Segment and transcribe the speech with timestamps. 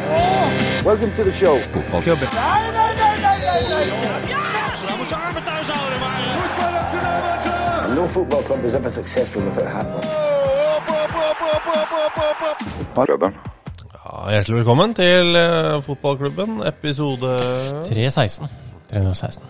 [0.00, 1.58] Welcome to the show.
[1.72, 2.28] Fotballklubben.
[7.84, 10.02] And no football club is ever successful without a hat on.
[14.00, 17.36] Ja, hjertelig velkommen til eh, fotballklubben, episode
[17.86, 18.48] 316.
[18.90, 19.44] 316.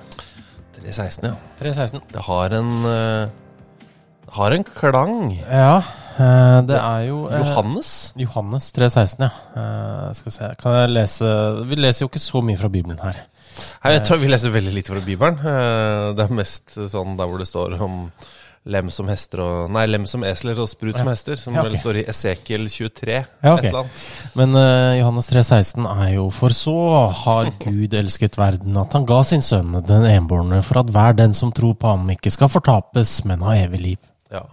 [0.76, 1.24] 316.
[1.24, 1.34] Ja.
[1.60, 2.00] 316.
[2.12, 3.28] Det har en eh,
[4.30, 5.32] har en klang.
[5.50, 5.82] Ja,
[6.68, 7.90] det er jo eh, Johannes?
[8.20, 9.30] Johannes 316, ja.
[9.56, 11.30] Eh, skal vi se Kan jeg lese
[11.70, 13.22] Vi leser jo ikke så mye fra Bibelen her.
[13.84, 15.40] Hei, jeg tror vi leser veldig lite fra Bibelen.
[15.40, 18.06] Eh, Det er mest sånn der hvor det står om
[18.70, 21.70] lem som hester og Nei, lem som esler og sprut som hester, som Ja, okay.
[21.72, 23.16] vel står i Esekiel 23.
[23.16, 23.70] Ja, okay.
[23.70, 24.02] Et eller annet.
[24.36, 26.76] Men uh, Johannes 316 er jo For så
[27.22, 31.32] har Gud elsket verden, at han ga sin sønn den enbårne, for at hver den
[31.36, 33.98] som tror på ham, ikke skal fortapes, men ha evig liv.
[34.30, 34.44] Ja.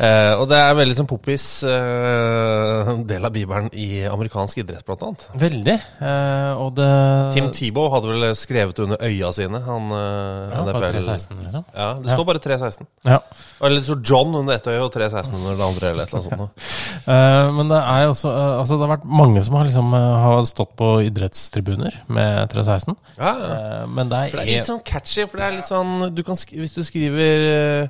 [0.00, 5.02] Eh, og det er veldig sånn poppis eh, del av Bibelen i amerikansk idrett, blant
[5.06, 5.24] annet.
[5.40, 5.76] Veldig.
[6.04, 6.88] eh, og det
[7.34, 11.64] Tim Tebow hadde vel skrevet under øya sine, han eh, ja, NFL 316, liksom.
[11.76, 12.16] Ja, det Ja.
[12.18, 12.86] står bare 316.
[13.08, 13.18] Ja.
[13.60, 16.20] Eller det står John under ett øye og 316 under det andre, eller et eller
[16.20, 16.68] annet sånt.
[17.10, 20.42] Eh, men det er også eh, Altså det har vært mange som har liksom har
[20.46, 22.94] stått på idrettstribuner med 316.
[23.16, 23.86] Ja, ja.
[23.88, 26.20] Men det er, For det er litt sånn catchy, for det er litt sånn du
[26.26, 27.88] kan, Hvis du skriver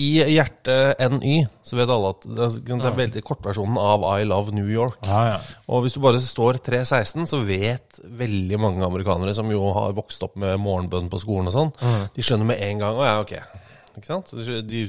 [0.00, 1.34] i hjertet NY,
[1.66, 5.00] så vet alle at det er, det er veldig kortversjonen av I love New York.
[5.06, 5.38] Ja, ja.
[5.70, 10.24] Og hvis du bare står 316, så vet veldig mange amerikanere som jo har vokst
[10.26, 11.74] opp med morgenbønn på skolen og sånn,
[12.16, 13.36] de skjønner med en gang Å ja, ok.
[13.98, 14.32] Ikke sant?
[14.36, 14.86] De, de,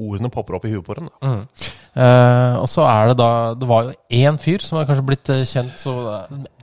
[0.00, 1.10] ordene popper opp i huet på dem.
[1.10, 1.42] da.
[1.92, 5.28] Eh, og så er det da Det var jo én fyr som har kanskje blitt
[5.28, 5.92] eh, kjent så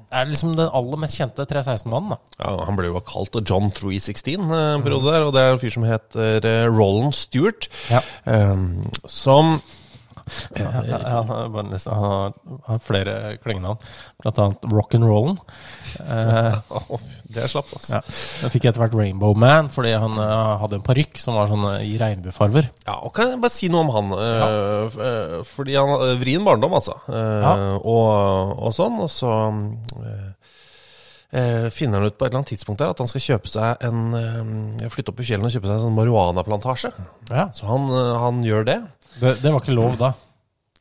[0.09, 2.37] Er liksom den aller mest kjente 316-mannen, da.
[2.39, 4.87] Ja, Han ble jo kalt John 316 eh, en mm.
[5.05, 7.69] der, og det er en fyr som heter eh, Roland Stewart.
[7.91, 8.01] Ja.
[8.25, 8.55] eh,
[9.05, 9.59] som
[10.59, 12.33] Ja, bare nesten- han har,
[12.67, 13.79] har flere klengenavn,
[14.21, 15.37] blant annet Rock'n'Rollen.
[16.05, 16.59] Eh,
[17.33, 17.99] Det er slapp, altså.
[17.99, 18.01] ja.
[18.41, 21.65] Den fikk etter hvert Rainbow Man fordi han eh, hadde en parykk som var sånn
[21.75, 22.71] eh, i regnbuefarver.
[22.87, 24.13] Ja, og Kan jeg bare si noe om han?
[24.17, 26.97] eh, eh, fordi han har vrien barndom, altså.
[27.09, 27.53] eh, Ja.
[27.77, 28.97] og, og sånn.
[29.05, 29.29] Og så
[30.09, 30.27] eh,
[31.39, 33.85] eh, finner han ut på et eller annet tidspunkt der at han skal kjøpe seg
[33.85, 36.91] en eh, Flytte opp i fjellene og kjøpe seg en sånn marihuanaplantasje.
[37.29, 37.49] Ja.
[37.53, 38.79] Så han, eh, han gjør det.
[39.17, 40.13] Det, det var ikke lov da.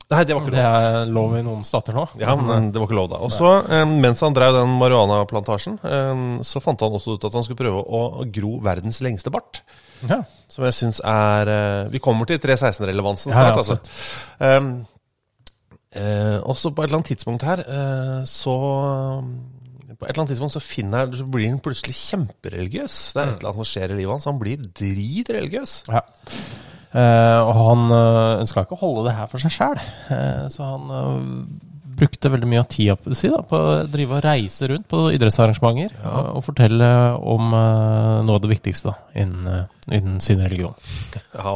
[0.09, 0.57] Nei, det var ikke lov.
[0.57, 2.07] Det er lov i noen stater nå.
[2.21, 3.19] Ja, men det var ikke lov da.
[3.27, 7.37] Og så, eh, mens han drev den marihuanaplantasjen, eh, så fant han også ut at
[7.37, 9.61] han skulle prøve å gro verdens lengste bart.
[10.07, 10.23] Ja.
[10.49, 13.77] Som jeg syns er eh, Vi kommer til 316-relevansen snart, ja, altså.
[14.39, 14.87] Um,
[15.93, 18.55] eh, også på et eller annet tidspunkt her, eh, så
[19.99, 22.97] På et eller annet tidspunkt så finner så blir han plutselig kjempereligiøs.
[23.13, 24.29] Det er et eller annet som skjer i livet hans.
[24.31, 25.73] Han blir dritreligiøs.
[25.91, 26.05] Ja.
[26.89, 27.91] Eh, og han
[28.41, 29.81] ønska ikke å holde det her for seg sjæl,
[30.49, 31.19] så han eh,
[31.99, 35.97] brukte veldig mye av tida si da, på å drive og reise rundt på idrettsarrangementer
[36.07, 36.89] og, og fortelle
[37.19, 40.75] om uh, noe av det viktigste da, innen, eh, innen sin religion.
[41.39, 41.53] Ja,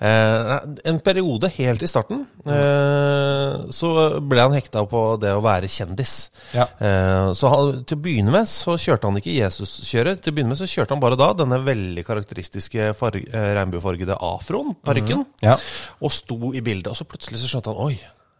[0.00, 0.52] eh,
[0.88, 3.90] en periode helt i starten eh, så
[4.24, 6.14] ble han hekta på det å være kjendis.
[6.56, 6.64] Ja.
[6.80, 10.22] Eh, så han, til å begynne med så kjørte han ikke Jesus-kjøret.
[10.24, 14.74] Til å begynne med så kjørte han bare da denne veldig karakteristiske eh, regnbuefargede afroen,
[14.86, 15.58] parykken, Ja.
[16.00, 16.92] og sto i bildet.
[16.94, 17.98] Og så plutselig så skjønte han oi.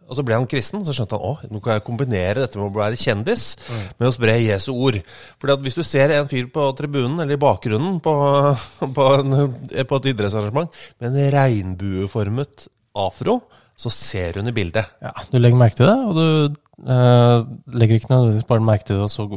[0.09, 2.71] Og så ble han kristen, så skjønte han å, nå kan jeg kombinere dette med
[2.71, 4.97] å være kjendis med å spre Jesu ord.
[5.37, 8.13] Fordi at hvis du ser en fyr på tribunen, eller i bakgrunnen på,
[8.97, 9.37] på, en,
[9.85, 12.65] på et idrettsarrangement, med en regnbueformet
[12.97, 13.37] afro,
[13.79, 14.89] så ser hun i bildet.
[15.05, 17.45] Ja, du legger merke til det, og du eh,
[17.79, 19.29] legger ikke nødvendigvis bare merke til det og så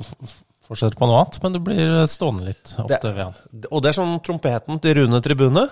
[0.67, 3.37] fortsetter på noe annet, men du blir stående litt ofte Det- ved han.
[3.69, 5.69] Og det er sånn trompeten til Rune Tribune.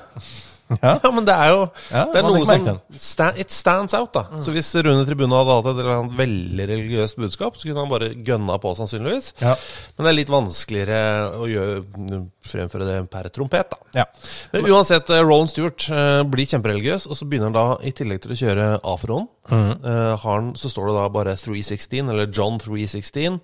[0.79, 0.97] Ja.
[1.05, 4.41] Ja, men det er jo Ja, Det er noe som stand, It stands out, da.
[4.45, 7.91] Så hvis Rune Tribune hadde hatt et eller annet veldig religiøst budskap, så kunne han
[7.91, 9.33] bare gønna på, sannsynligvis.
[9.43, 9.57] Ja.
[9.97, 11.01] Men det er litt vanskeligere
[11.41, 12.23] å gjøre,
[12.53, 14.03] fremføre det per trompet, da.
[14.03, 14.07] Ja.
[14.55, 18.35] Men uansett, Rowan Stewart uh, blir kjempereligiøs, og så begynner han da, i tillegg til
[18.35, 19.71] å kjøre afroen, mm.
[19.85, 23.41] uh, han, så står det da bare 316, eller John 316,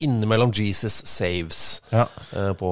[0.00, 2.04] innimellom Jesus Saves, Ja.
[2.36, 2.68] eh, på,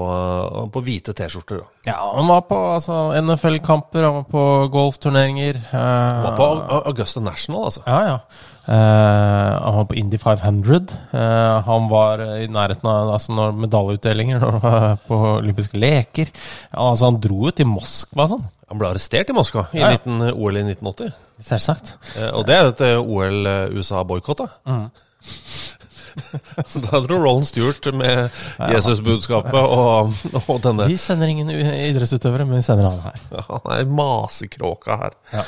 [0.73, 1.61] på hvite T-skjorter.
[1.87, 5.56] ja, han var på altså, NFL-kamper, han var på golfturneringer.
[5.56, 7.82] eh, Han var på Augusta National, altså.
[7.87, 8.19] Ja, ja.
[8.67, 10.87] Eh, han var på Indy 500.
[11.12, 16.31] Eh, han var i nærheten av altså, når medaljeutdelinger når han var på olympiske leker.
[16.75, 18.46] Altså, han dro jo til Moskva sånn.
[18.70, 19.99] Han ble arrestert i Moskva i Ja, ja.
[19.99, 21.12] 19, OL i 1980.
[21.46, 21.93] Selvsagt.
[22.19, 24.46] Eh, Og det er jo et eh, OL USA boikotta.
[26.71, 28.31] Så da dro Roland Stewart med
[28.73, 33.21] Jesusbudskapet og, og denne Vi sender ingen idrettsutøvere, men vi sender han her.
[33.51, 35.17] Han er masekråka her.
[35.35, 35.45] Ja.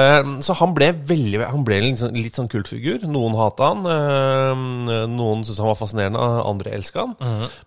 [0.00, 3.06] Eh, Så han ble veldig Han ble sånn, litt sånn kultfigur.
[3.08, 3.86] Noen hata han.
[3.86, 7.16] eh, Noen syntes han var fascinerende, andre elska han.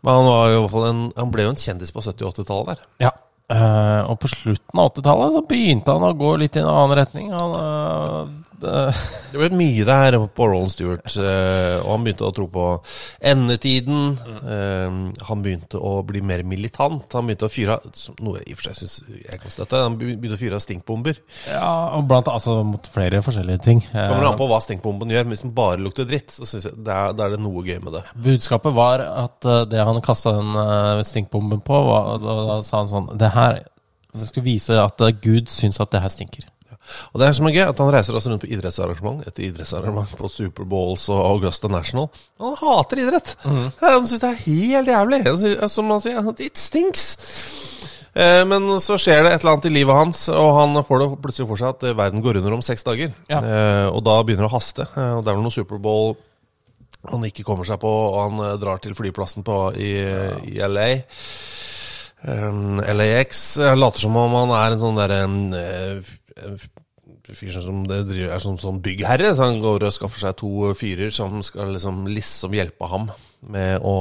[0.01, 2.88] Men han, en, han ble jo en kjendis på 70- og 80-tallet der.
[3.07, 3.12] Ja.
[3.51, 6.95] Uh, og på slutten av 80-tallet så begynte han å gå litt i en annen
[7.01, 7.33] retning.
[7.36, 8.30] Han, eh,
[8.61, 12.65] Det ble mye der på Roland Stewart, eh, og han begynte å tro på
[13.31, 14.17] endetiden.
[14.41, 14.97] Eh,
[15.27, 17.07] han begynte å bli mer militant.
[17.15, 17.79] Han begynte å fyre
[18.21, 19.81] Noe jeg i og for seg syns jeg kan støtte.
[19.85, 21.21] Han begynte å fyre av stinkbomber.
[21.47, 23.81] ja, og blant altså mot flere forskjellige ting.
[23.91, 25.25] Det Kommer an på hva stinkbomben gjør.
[25.27, 27.63] men Hvis den bare lukter dritt, så syns jeg det er, da er det noe
[27.65, 28.05] gøy med det.
[28.15, 32.81] Budskapet var at eh, det han kasta den eh, stinkbomben på, var, da, da sa
[32.81, 33.61] han sånn Det her
[34.11, 36.47] det skulle vise at eh, Gud syns at det her stinker.
[37.13, 40.15] Og det er som er gøy, at han reiser altså rundt på idrettsarrangement etter idrettsarrangement
[40.19, 42.09] på Superbowls og Augusta National.
[42.41, 43.35] Han hater idrett!
[43.45, 45.21] Han syns det er helt jævlig.
[45.39, 47.05] Synes- Som han sier, it stinks!
[48.13, 51.21] Eh, Men så skjer det et eller annet i livet hans, og han får det
[51.23, 53.13] plutselig for seg at eh, verden går under om seks dager.
[53.31, 53.39] Ja.
[53.39, 54.83] Eh, Og da begynner det å haste.
[54.97, 56.17] Eh, Og det er vel noe Superbowl
[57.09, 59.93] han ikke kommer seg på, og han drar til flyplassen på, i,
[60.53, 60.89] i LA.
[62.21, 65.23] Um, LAX later som om han er en sånn derre
[67.31, 69.33] fyr som det driver, er sånn, sånn byggherre.
[69.35, 73.09] Så han går og skaffer seg to fyrer som skal liksom, liksom hjelpe ham
[73.51, 73.95] med å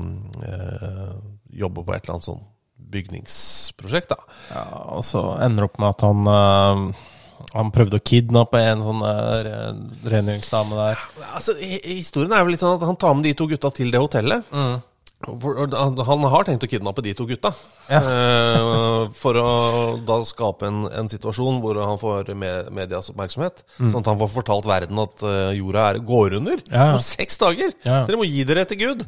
[0.00, 1.10] øh,
[1.56, 2.46] jobbe på et eller annet sånn
[2.96, 4.14] bygningsprosjekt.
[4.14, 4.64] da Ja,
[4.96, 7.04] og så ender det opp med at han øh,
[7.52, 11.02] han prøvde å kidnappe en sånn rengjøringsdame der.
[11.36, 14.00] Altså, Historien er vel litt sånn at han tar med de to gutta til det
[14.00, 14.48] hotellet.
[14.56, 14.80] Og
[15.24, 17.50] han, har tenkt å kidnappe de to gutta.
[17.88, 18.00] Ja.
[18.02, 19.46] Eh, for å
[20.06, 23.64] da skape en, en situasjon hvor han får med, medias oppmerksomhet.
[23.78, 26.90] Sånn at han får fortalt verden at eh, jorda er, går under Ja.
[26.94, 27.72] om seks dager.
[27.86, 28.02] Ja.
[28.06, 29.06] Dere må gi dere til Gud.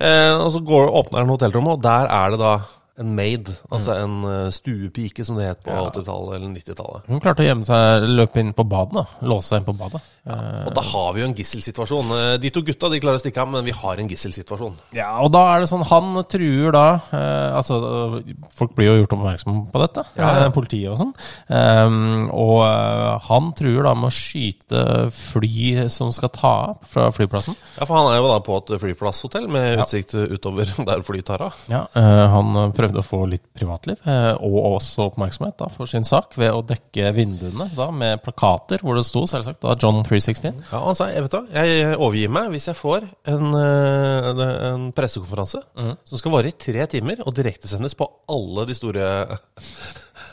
[0.00, 2.54] Eh, og så går, åpner han hotellrommet, og der er det da
[3.00, 3.48] en maid.
[3.72, 7.06] Altså en eh, stuepike, som det het på 80-tallet eller 90-tallet.
[7.08, 9.00] Hun klarte å gjemme seg, løpe inn på badet.
[9.00, 10.02] da Låse seg inn på badet.
[10.22, 10.36] Ja,
[10.68, 12.12] Og da har vi jo en gisselsituasjon.
[12.14, 14.76] Eh, De to gutta de klarer å stikke av, men vi har en gisselsituasjon.
[14.94, 18.98] Ja, og da er det sånn Han truer da eh, Altså, øh, folk blir jo
[19.00, 21.12] gjort oppmerksom på dette, Ja, politiet og sånn.
[21.48, 24.84] Um, og eh, han truer da med å skyte
[25.16, 27.56] fly som skal ta av fra flyplassen.
[27.78, 31.44] Ja, for han er jo da på et flyplasshotell med utsikt utover der flyet tar
[31.48, 31.58] av.
[31.72, 35.90] Ja, eh, Han eh, prøvde å få litt privatliv, eh, og også oppmerksomhet da for
[35.90, 40.02] sin sak, ved å dekke vinduene da med plakater hvor det sto selvsagt da John
[40.02, 40.62] 316.
[40.72, 44.30] Ja, sa jeg vet da, jeg overgir meg hvis jeg får en, eh,
[44.72, 45.62] en, pressekonferanse pressekonferanse
[46.08, 49.06] som skal vare i tre timer og direktesendes på alle de store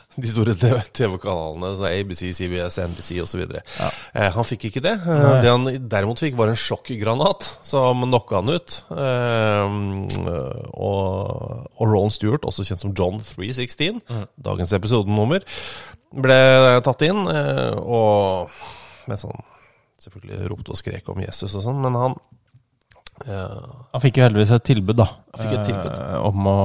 [0.21, 3.43] de store TV-kanalene, ABC, CBS, NBC osv.
[3.45, 4.95] Eh, han fikk ikke det.
[5.05, 5.35] Nei.
[5.43, 8.79] det han derimot fikk, var en sjokkgranat som knocka han ut.
[8.89, 9.77] Eh,
[10.73, 14.01] og, og Roland Stewart, også kjent som John 316,
[14.49, 15.45] dagens episodenummer,
[16.09, 16.39] ble
[16.85, 17.21] tatt inn.
[17.29, 18.49] eh, og
[19.09, 19.45] med sånn
[19.99, 22.38] Selvfølgelig ropte og skrek om Jesus og sånn, men han eh,
[23.27, 25.05] Han fikk jo heldigvis et tilbud, da.
[25.35, 25.95] Han fikk et tilbud.
[25.99, 26.57] eh, om å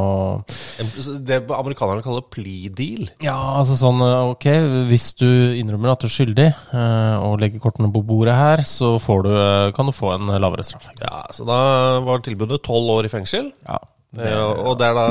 [1.27, 3.09] Det amerikanerne kaller plea deal.
[3.25, 4.47] Ja, altså sånn eh, Ok,
[4.91, 5.27] hvis du
[5.59, 9.33] innrømmer at du er skyldig, eh, og legger kortene på bordet her, så får du,
[9.35, 10.89] eh, kan du få en lavere straff.
[11.01, 13.53] Ja, Så da var tilbudet tolv år i fengsel.
[13.67, 13.79] Ja.
[14.15, 15.09] Eh, og det er da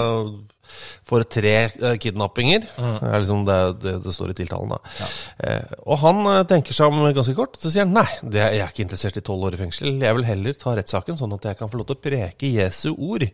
[1.08, 2.66] for tre eh, kidnappinger.
[2.78, 4.74] Det er liksom det, det, det står i tiltalen.
[4.76, 5.08] da
[5.48, 7.58] eh, Og han eh, tenker seg om ganske kort.
[7.62, 9.92] Så sier han nei, det jeg er ikke interessert i tolv år i fengsel.
[10.02, 12.90] Jeg vil heller ta rettssaken, sånn at jeg kan få lov til å preke Jesu
[12.96, 13.28] ord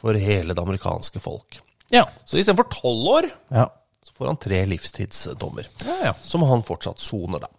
[0.00, 1.58] for hele det amerikanske folk.
[1.92, 2.06] Ja.
[2.24, 3.66] Så istedenfor tolv år, Ja.
[4.06, 5.66] så får han tre livstidsdommer.
[5.84, 6.12] ja, ja.
[6.22, 7.50] Som han fortsatt soner, da.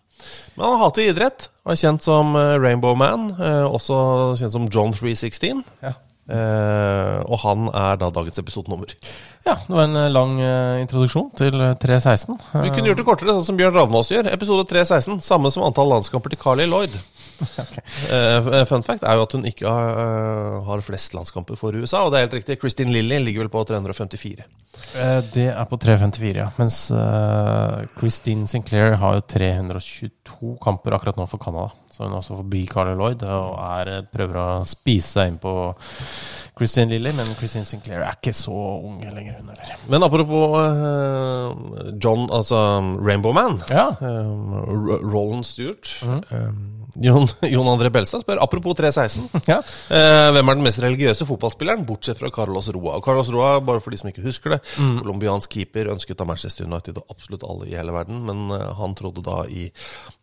[0.56, 1.48] Men han hater idrett.
[1.66, 3.32] Og er kjent som eh, Rainbow Man.
[3.70, 3.96] Også
[4.38, 5.64] kjent som John 316.
[5.82, 5.94] ja.
[6.32, 8.94] Eh, og han er da dagens episodenummer.
[9.44, 12.38] Ja, det var en eh, lang eh, introduksjon til eh, 316.
[12.62, 14.30] Vi kunne gjort det kortere, sånn som Bjørn Ravnås gjør.
[14.32, 15.20] Episode 316.
[15.26, 16.96] Samme som antall landskamper til Carly Lloyd.
[18.12, 22.02] Eh, fun fact er jo at hun ikke har, uh, har flest landskamper for USA,
[22.04, 22.58] og det er helt riktig.
[22.60, 24.46] Christine Lilly ligger vel på 354.
[24.96, 26.50] Uh, Det er på 354, ja.
[26.60, 26.80] Mens
[28.00, 31.72] Christine Sinclair har jo 322 kamper akkurat nå for Canada.
[31.92, 35.56] Så hun er også forbi Carly Lloyd og er, prøver å spise seg inn på
[36.58, 37.14] Christine Lilly.
[37.16, 39.80] Men Christine Sinclair er ikke så ung lenger, hun heller.
[39.90, 42.60] Men apropos uh, John, altså
[43.00, 43.62] Rainbow Man.
[43.70, 43.90] Ja.
[44.02, 44.54] Um,
[45.14, 45.96] Roland Stewart.
[46.32, 49.30] Um, Jon, Jon André Belstad spør apropos 316.
[49.52, 49.58] Ja.
[49.92, 52.98] Eh, hvem er den mest religiøse fotballspilleren, bortsett fra Carlos Roa?
[53.00, 56.68] Og Carlos Roa, bare for de som ikke husker det, colombiansk keeper, ønsket av Manchester
[56.68, 59.66] United og absolutt alle i hele verden, men han trodde da i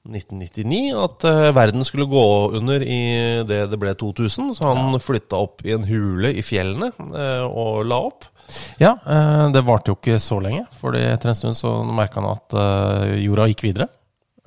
[0.09, 2.25] 1999 at verden skulle gå
[2.57, 3.01] under i
[3.49, 7.85] det det ble 2000, så han flytta opp i en hule i fjellene eh, og
[7.87, 8.25] la opp.
[8.81, 10.65] Ja, eh, det varte jo ikke så lenge.
[10.81, 13.89] Fordi etter en stund så merka han at eh, jorda gikk videre.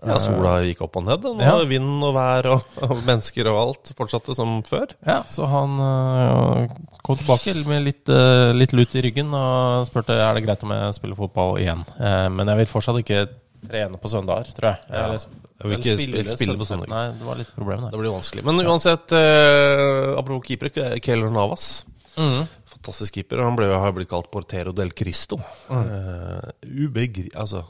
[0.01, 1.21] Ja, sola gikk opp og ned.
[1.21, 1.59] Nå Ja.
[1.69, 4.95] vind og vær og, og mennesker og alt fortsatte som før.
[5.05, 6.71] Ja, så han øh,
[7.05, 10.73] kom tilbake med litt, øh, litt lut i ryggen og spurte er det greit om
[10.73, 11.85] jeg spiller fotball igjen.
[12.01, 13.27] Eh, men jeg vil fortsatt ikke
[13.67, 14.79] trene på søndager, tror jeg.
[14.89, 15.25] Ja, Eller-
[15.61, 16.89] jeg vil ikke spille- spille på søndag.
[16.89, 17.91] Nei, det var litt problem der.
[17.91, 18.43] Det blir vanskelig.
[18.43, 21.85] Men uansett, eh, apropos keeper, Keller Navas.
[22.17, 22.47] Mm.
[22.65, 23.43] Fantastisk keeper.
[23.43, 25.37] Han ble, har blitt kalt Portero del Cristo.
[25.69, 27.29] Eh, ubegri...
[27.35, 27.63] Altså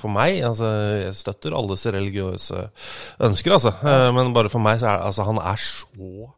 [0.00, 0.64] for meg, altså
[1.02, 2.70] Jeg støtter alles religiøse
[3.20, 3.72] ønsker, altså.
[3.84, 6.30] Eh, men bare for meg så er altså, han er så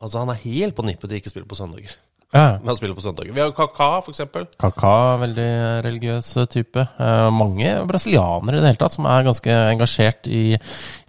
[0.00, 1.94] Altså Han er helt på nippet til ikke å spille på søndager.
[2.34, 2.56] Ja.
[2.58, 3.30] Men han spiller på søndager.
[3.32, 4.48] Vi har Kaka, eksempel.
[4.58, 5.46] Kaka, veldig
[5.86, 6.82] religiøs type.
[6.98, 10.56] Eh, mange brasilianere i det hele tatt som er ganske engasjert i,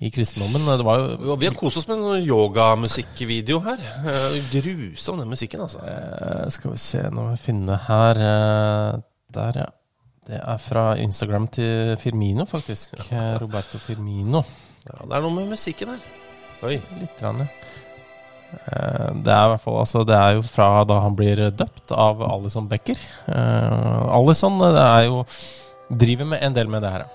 [0.06, 0.68] i kristendommen.
[0.70, 3.82] Det var jo Vi har kost oss med en sånn yogamusikkvideo her.
[4.06, 5.82] Eh, Grusom, den musikken, altså.
[5.82, 9.02] Eh, Skal vi se, nå må vi finne her eh,
[9.34, 9.72] Der, ja.
[10.26, 12.96] Det er fra Instagram til Firmino, faktisk.
[13.12, 13.36] Ja.
[13.42, 14.42] Roberto Firmino.
[14.86, 16.06] Ja, det er noe med musikken her.
[16.66, 16.80] Oi.
[17.02, 17.22] Litt.
[17.22, 17.65] Rann, ja.
[18.56, 21.92] Eh, Det er i hvert fall altså, Det er jo fra da han blir døpt
[21.92, 23.00] av Alison Becker.
[23.28, 25.26] Uh, Alison det er jo
[25.90, 27.06] driver med en del med det her.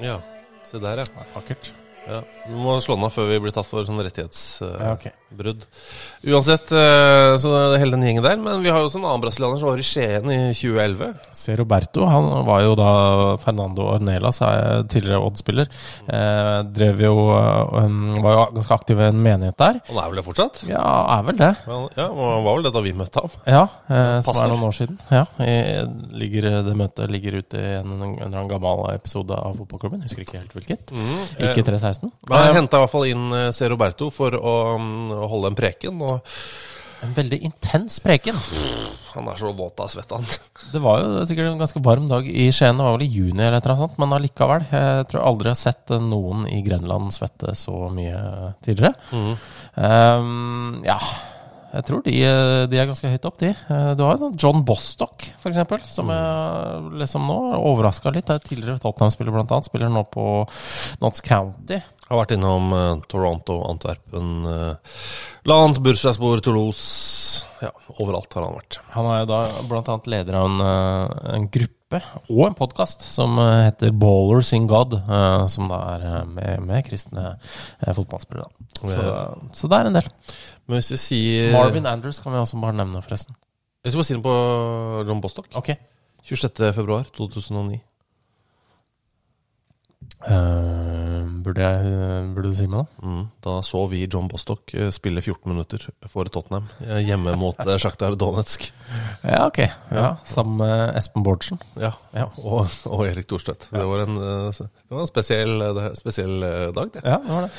[0.00, 0.20] ja.
[0.64, 1.04] Se der, ja.
[1.04, 1.74] Er Vakkert.
[2.08, 2.20] Ja.
[2.44, 4.74] Vi må slå den av før vi blir tatt for sånn rettighetsbrudd.
[4.76, 5.12] Uh, okay.
[6.34, 8.36] Uansett, uh, så det hele den gjengen der.
[8.40, 11.08] Men vi har jo også en annen brasilianer som var i Skien i 2011.
[11.36, 12.90] Se Roberto, han var jo da
[13.40, 15.70] Fernando Ornelas, er tidligere Odd-spiller.
[16.04, 19.80] Uh, drev jo eh, um, Var jo ganske aktiv i en menighet der.
[19.88, 20.60] Han er vel det fortsatt?
[20.68, 20.84] Ja,
[21.16, 21.50] er vel det.
[21.64, 23.30] Han- Ja, Han var vel det da vi møtte ham.
[23.48, 23.64] Ja,
[24.24, 24.98] som er noen år siden.
[25.12, 25.54] Ja, i,
[26.20, 30.02] ligger, Det møtet ligger ute i en, en annen gammel episode av fotballklubben.
[30.04, 30.92] Husker ikke helt hvilket.
[31.38, 31.93] Ikke 316.
[32.02, 33.68] Men Eh, jeg henta i hvert fall inn eh, C.
[33.70, 36.00] Roberto for å mm, holde en preken.
[36.04, 36.38] Og
[37.04, 38.36] en veldig intens preken.
[39.12, 40.24] han er så våt av svette, han.
[40.72, 42.78] Det var jo sikkert en ganske varm dag i Skien.
[42.80, 44.64] Det var vel i juni eller et eller annet men allikevel.
[44.72, 48.94] Jeg tror aldri jeg har sett noen i Grenland svette så mye tidligere.
[49.76, 50.96] Um, ja,
[51.74, 52.12] jeg tror de,
[52.70, 53.48] de er ganske høyt opp, de.
[53.50, 58.28] Eh, Du har sånn John Bostock, eksempel, som jeg liksom nå overraska litt.
[58.28, 59.66] Det er tidligere Tottenham-spiller, annet.
[59.66, 60.26] Spiller nå på
[61.02, 61.80] Notts County.
[62.08, 64.98] Har vært innom uh, Toronto, Antwerpen, uh,
[65.48, 68.78] Lans, Bursaspor, Toulouse Ja, overalt har han vært.
[68.92, 69.40] Han er jo da
[69.80, 71.74] annet leder av en, uh, en gruppe
[72.32, 76.64] og en podkast som eh, heter Ballers in God, eh, som da er eh, med,
[76.66, 78.48] med kristne eh, fotballspillere.
[78.80, 79.06] Så,
[79.54, 80.08] så det er en del.
[80.66, 83.36] Men hvis vi sier Marvin Andrews kan vi også bare nevne, forresten.
[83.84, 84.36] Jeg skal bare si den på
[85.08, 85.50] John Bostock.
[85.60, 85.74] Ok.
[86.24, 86.72] 26.
[90.24, 91.24] februar 2009.
[91.24, 93.06] Eh, burde, jeg, burde du si meg da?
[93.06, 93.24] Mm.
[93.44, 97.76] Da så vi John Bostock eh, spille 14 minutter for Tottenham eh, hjemme mot eh,
[97.78, 98.70] Shakhtar Donetsk.
[99.24, 99.58] Ja, ok.
[99.90, 101.58] Ja, Sammen med Espen Bårdsen.
[101.80, 102.26] Ja, Ja.
[102.44, 103.70] Og, og Erik Thorstvedt.
[103.72, 107.04] Det var en, eh, det var en spesiell, eh, spesiell eh, dag, det.
[107.04, 107.54] Ja, det var det.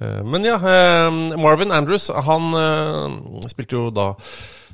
[0.00, 4.65] Eh, Men ja, eh, Marvin Andrews han eh, spilte jo da eh,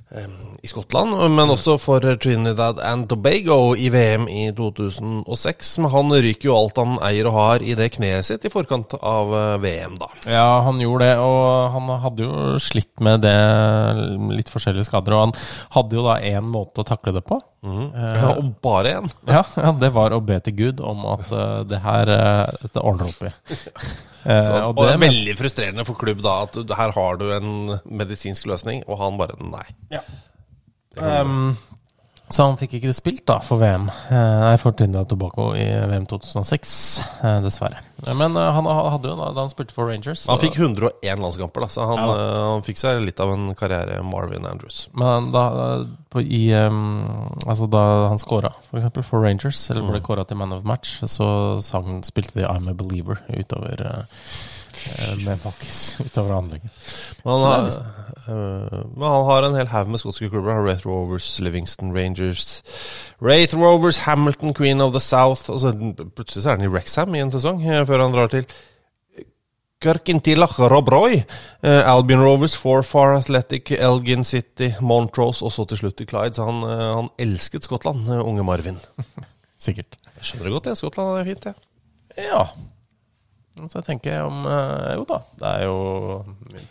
[0.62, 5.72] i Skottland, men også for Trinidad and Tobago i VM i 2006.
[5.82, 8.94] Men han ryker jo alt han eier og har i det kneet sitt i forkant
[8.98, 10.10] av eh, VM, da.
[10.30, 13.36] Ja, han gjorde det, og han hadde jo slitt med det,
[14.36, 15.16] litt forskjellige skader.
[15.16, 15.34] Og han
[15.78, 17.40] hadde jo da én måte å takle det på.
[17.62, 19.10] Ja, og bare én.
[19.30, 22.82] Ja, ja, det var å be til Gud om at uh, det her uh, dette
[22.82, 23.32] ordner opp i.
[24.22, 27.16] Eh, Så, og og det er veldig frustrerende for klubb da at du- her har
[27.18, 27.48] du en
[27.90, 29.64] medisinsk løsning, og han bare nei.
[29.90, 29.98] Ja.
[30.94, 31.56] Um,
[32.30, 33.88] Så han fikk ikke det spilt da for VM.
[33.90, 36.76] Eh, Nei, for Trinidad Tobacco i VM 2006,
[37.24, 37.40] eh,
[38.02, 38.18] dessverre.
[38.18, 41.64] Men uh, han hadde jo da, da han spilte for Rangers Han fikk 101 landskamper,
[41.64, 44.84] da, så han, Ja eh, han fikk seg litt av en karriere, Marvin Andrews.
[44.98, 45.44] Men da,
[46.12, 50.38] på, i, um, altså da han scora, for eksempel, for Rangers, eller ble kåra til
[50.40, 51.26] Man of Match, så
[51.64, 54.26] sang, spilte de I'm a Believer utover uh,
[55.24, 56.70] med Pakkis utover handlingen.
[57.24, 57.68] Men han, har,
[58.26, 60.62] eh, men han har en hel haug med skotske klubber.
[60.64, 62.62] Wraith Rovers, Livingston Rangers
[63.20, 65.72] Wraith Rovers, Hamilton, Queen of the South Og så
[66.16, 68.46] Plutselig så er han i Wrexham i en sesong, eh, før han drar til
[69.82, 71.24] Kirkintilach Robroy.
[71.62, 76.36] Eh, Albion Rovers, Forfar Athletic, Elgin City, Montrose og så til slutt i Clyde.
[76.38, 78.78] Så han, eh, han elsket Skottland, eh, unge Marvin.
[79.66, 79.98] Sikkert.
[80.16, 80.78] Jeg skjønner det godt, det.
[80.78, 81.54] Skottland er fint, det.
[82.28, 82.44] Ja.
[83.52, 85.76] Så jeg tenker om eh, Jo da, det er jo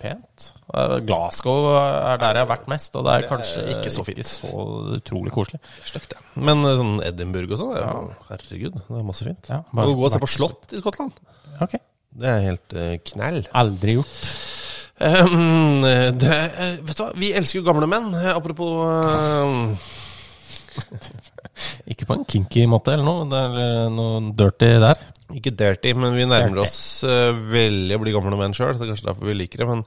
[0.01, 0.47] pent.
[0.73, 4.21] Eh, Glasgow er der jeg har vært mest, og det er kanskje ikke så fint.
[4.23, 4.63] ikke så
[4.97, 5.61] utrolig koselig.
[5.85, 6.23] Stygt, det.
[6.41, 9.51] Men eh, sånn Edinburgh og sånn, det er herregud, det er masse fint.
[9.53, 11.21] Ja, Må gå og se på slott i Skottland.
[11.61, 11.77] Ok.
[12.11, 13.03] Det er helt knell.
[13.13, 13.43] knall.
[13.61, 14.17] Aldri gjort.
[15.01, 16.35] Um, det,
[16.85, 18.09] vet du hva, vi elsker jo gamle menn.
[18.33, 19.47] Apropos eh,
[21.91, 23.27] Ikke på en kinky måte eller noe.
[23.31, 25.01] Det er noe dirty der.
[25.31, 26.67] Ikke dirty, men vi nærmer Dirty.
[26.67, 28.75] oss uh, veldig å bli gamle menn sjøl.
[28.75, 29.69] Det er kanskje derfor vi liker det.
[29.69, 29.83] Men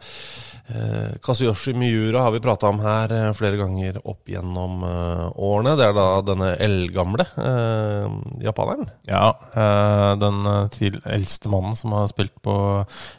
[0.71, 5.75] uh, Kazuyoshi Miura har vi prata om her eh, flere ganger opp gjennom eh, årene.
[5.79, 8.89] Det er da denne eldgamle uh, japaneren.
[9.09, 12.57] Ja, eh, den eh, til eldste mannen som har spilt på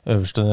[0.09, 0.45] øverste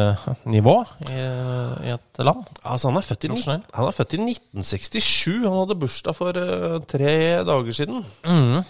[0.45, 0.77] nivå
[1.09, 2.45] i, i et land.
[2.63, 5.43] Altså, han, er født i, han er født i 1967.
[5.47, 7.15] Han hadde bursdag for eh, tre
[7.49, 8.05] dager siden.
[8.27, 8.63] Mm.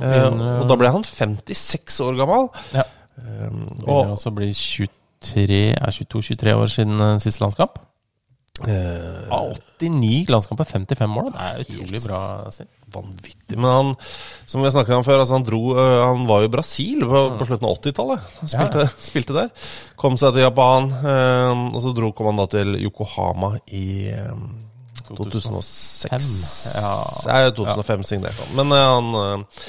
[0.00, 0.28] Eh,
[0.60, 2.50] og da ble han 56 år gammel.
[2.76, 2.86] Ja.
[3.16, 7.78] Um, og også å bli 23, er 22-23 år siden sist landskamp.
[8.64, 9.40] Uh, Ja,
[9.80, 11.26] 89 landskamper, 55 mål.
[11.34, 12.20] Det er utrolig bra
[12.54, 12.70] snitt.
[12.94, 13.58] vanvittig.
[13.58, 13.90] Men han,
[14.48, 17.20] som vi snakket om før, altså han, dro, øh, han var jo i Brasil på,
[17.36, 18.30] på slutten av 80-tallet.
[18.40, 19.50] Han Spilte, spilte der.
[20.00, 24.32] Kom seg til Japan, uh, og så dro, kom han da til Yokohama i øh,
[25.10, 26.30] 2006.
[26.80, 26.94] Ja.
[27.44, 28.56] Ja, 2005 signerte han.
[28.56, 29.60] Men uh, han øh,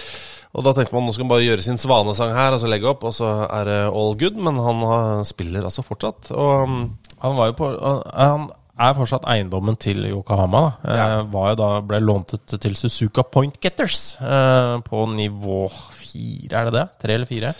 [0.58, 2.90] Og da tenkte man nå skal han bare gjøre sin svanesang her, og så legge
[2.90, 4.40] opp, og så er det all good.
[4.42, 6.32] Men han øh, spiller altså fortsatt.
[6.34, 6.88] Og øh,
[7.22, 7.70] Han på
[8.13, 10.63] Han er fortsatt eiendommen til Yokohama.
[10.84, 10.98] Da.
[10.98, 11.22] Ja.
[11.34, 15.63] var jo da, ble lånt til Suzuka Point Getters eh, på nivå
[15.98, 16.86] fire, er det det?
[17.02, 17.54] Tre eller fire?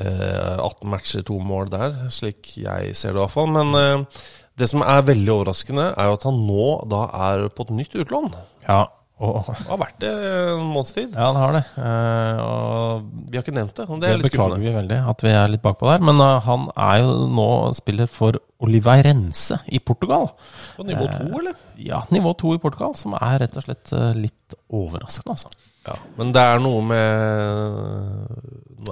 [0.00, 3.52] Eh, 18 matcher, to mål der, slik jeg ser det i hvert fall.
[3.52, 4.24] Men eh,
[4.60, 7.96] det som er veldig overraskende, er jo at han nå da er på et nytt
[8.04, 8.32] utlån.
[8.68, 8.84] Ja,
[9.24, 11.14] og, Har vært det en måneds tid.
[11.16, 11.62] ja han har det.
[11.80, 13.86] Eh, og Vi har ikke nevnt det.
[13.88, 16.04] Det det er beklager vi veldig at vi er litt bakpå der.
[16.04, 20.30] Men eh, han er jo nå spiller for Oliveirense i Portugal.
[20.76, 21.54] På nivå to, eller?
[21.76, 25.48] Ja, nivå to i Portugal, som er rett og slett eh, litt overraskende, altså.
[25.84, 27.02] Ja, Men det er noe med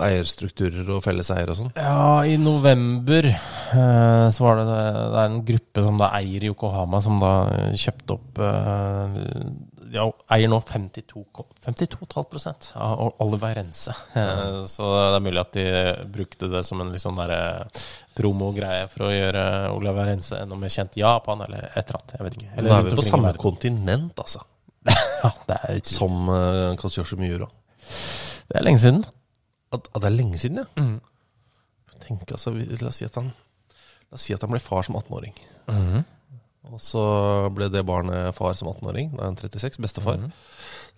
[0.02, 1.72] eierstrukturer og felleseier og sånn.
[1.76, 7.00] Ja, i november eh, så var det Det er en gruppe som da eier Yokohama,
[7.04, 9.16] som da eh, kjøpte opp eh,
[9.92, 13.92] Ja, eier nå 52,5% av Oliveirense.
[14.14, 14.62] Mm.
[14.70, 15.64] så det er mulig at de
[16.14, 17.66] brukte det som en litt sånn derre
[18.16, 19.42] promogreie for å gjøre
[19.74, 22.14] Oliveirense enda mer kjent i Japan, eller et eller annet.
[22.16, 22.52] Jeg vet ikke.
[22.56, 24.40] Eller er rundt vi på samme kontinent, altså.
[25.22, 25.92] Ja, det er, utrolig.
[25.94, 27.46] Som uh, Kasiosho Miura.
[28.48, 29.04] det er lenge siden.
[29.72, 30.66] At, at det er lenge siden, ja.
[30.80, 30.98] Mm.
[32.02, 34.96] Tenk altså, La oss si at han La oss si at han ble far som
[34.98, 35.36] 18-åring.
[35.70, 36.00] Mhm.
[36.70, 37.02] Og så
[37.54, 39.10] ble det barnet far som 18-åring.
[39.16, 39.80] Da er han 36.
[39.82, 40.16] Bestefar.
[40.20, 40.32] Mhm.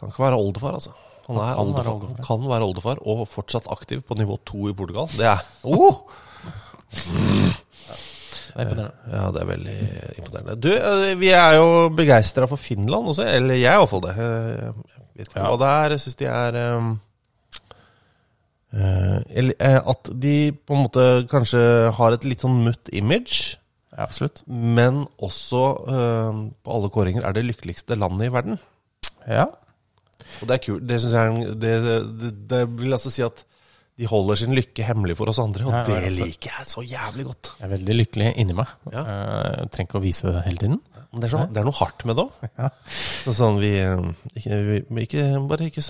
[0.02, 0.90] Han kan være oldefar, altså.
[1.26, 2.24] Han, er kan være oldefar, oldefar.
[2.26, 5.06] kan være oldefar og fortsatt aktiv på nivå 2 i Portugal.
[5.16, 6.02] Det er oh!
[8.54, 8.90] Det er imponerende.
[9.10, 9.76] Ja, det er veldig
[10.18, 10.56] imponerende.
[10.62, 13.24] Du, eh, vi er jo begeistra for Finland også.
[13.26, 14.14] Eller jeg er i hvert fall det.
[14.18, 15.48] Eh, Jeg vet ikke Ja.
[15.50, 15.90] hva det er.
[15.94, 16.86] Jeg syns de er um,
[18.74, 19.54] uh, eller,
[19.90, 23.56] At de på en måte kanskje har et litt sånn mutt image.
[23.94, 24.42] Ja, absolutt.
[24.50, 25.62] Men også
[25.94, 28.58] eh, på alle kåringer er det lykkeligste landet i verden.
[29.30, 29.46] Ja.
[30.42, 30.86] Og det er kult.
[30.88, 33.44] Det jeg det, det, det vil altså si at
[33.94, 36.24] de holder sin lykke hemmelig for oss andre, og Ja, det altså.
[36.26, 37.52] liker jeg så jævlig godt.
[37.60, 38.72] Jeg er veldig lykkelig inni meg.
[38.90, 39.04] Ja.
[39.04, 40.80] Eh, Jeg trenger ikke å vise det hele tiden.
[41.12, 42.48] Men det er, så, det er noe hardt med det òg.
[42.58, 42.70] Ja.
[43.22, 44.02] Så sånn vi, eh,
[44.34, 44.58] ikke,
[44.90, 45.84] vi ikke, Bare ikke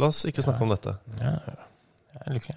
[0.00, 0.94] La oss ikke snakke om dette.
[1.20, 2.56] Ja, jeg er lykkelig.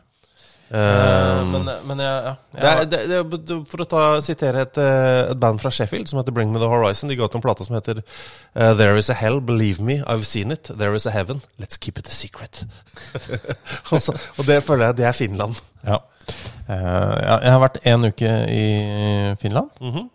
[0.66, 4.80] Eh, men, men jeg, ja, jeg, det er, det, det, for å ta, sitere et,
[4.82, 7.12] eh, et band fra Sheffield som heter Bring Me The Horizon.
[7.12, 10.26] De ga ut en plate som heter uh, There Is A Hell, Believe Me, I've
[10.26, 10.72] Seen It.
[10.74, 12.64] There Is A Heaven, Let's Keep It A Secret.
[13.92, 15.62] og, så, og det føler jeg det er Finland.
[15.86, 16.02] ja.
[16.66, 18.66] Uh, jeg har vært en uke i
[19.38, 19.70] Finland.
[19.86, 20.08] Mhm.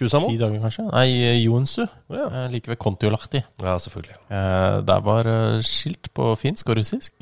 [0.00, 0.30] Kusamo?
[0.32, 0.86] ti dager, kanskje.
[0.88, 1.82] Nei, Jonsu.
[2.10, 2.46] Ja.
[2.50, 3.42] Like ved Kontiolahti.
[3.60, 4.16] ja, selvfølgelig.
[4.32, 5.28] Eh, Der var
[5.62, 7.12] skilt på finsk og russisk.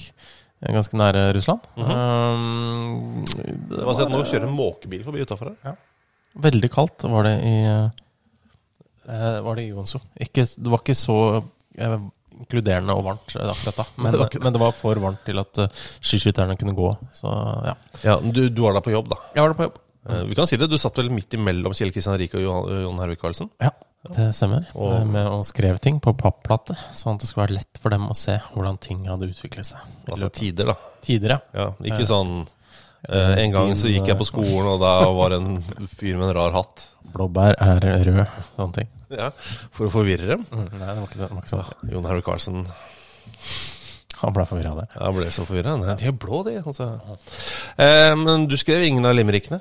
[0.61, 1.64] Ganske nære Russland.
[1.81, 3.25] um,
[3.70, 5.79] det var, nå kjører en måkebil forbi utafor her.
[6.40, 7.88] Veldig kaldt var det i uh,
[9.46, 9.99] Var det i Jonsu.
[10.20, 11.96] Ikke, det var ikke så uh,
[12.40, 13.87] inkluderende og varmt akkurat da.
[13.96, 16.92] Men, det men det var for varmt til at uh, skiskytterne kunne gå.
[17.16, 17.33] Så
[17.70, 17.77] ja.
[18.05, 19.20] Ja, du, du var da på jobb, da.
[19.35, 19.81] Jeg var der på jobb.
[20.11, 22.85] Uh, Vi kan si det, du satt vel midt imellom Kjell Kristian Rike og Johan,
[22.85, 23.49] Jon Hervik Karlsen?
[23.64, 23.73] Ja,
[24.08, 24.64] det stemmer.
[24.74, 27.90] Og- Eh, Med å skrev ting på papplate, sånn at det skulle være lett for
[27.90, 29.78] dem å se hvordan ting hadde utviklet seg.
[30.08, 30.74] Altså tider, da.
[31.02, 31.40] Tider, ja.
[31.54, 32.46] Ja, ikke sånn
[33.08, 36.28] eh, En gang så gikk jeg på skolen, og da var det en fyr med
[36.30, 36.88] en rar hatt.
[37.12, 38.88] Blåbær er rød, sånne ting.
[39.10, 39.30] Ja,
[39.72, 40.44] For å forvirre dem.
[40.52, 41.90] Mm, nei, det var ikke, det var ikke sånn.
[41.90, 42.66] Jon Herre Karlsen
[44.20, 44.88] Han ble forvirra det.
[45.00, 45.96] Han ble så forvirra.
[45.96, 46.58] De er blå, de.
[46.62, 47.00] Altså.
[47.80, 49.60] Eh, men du skrev ingen av limerickene.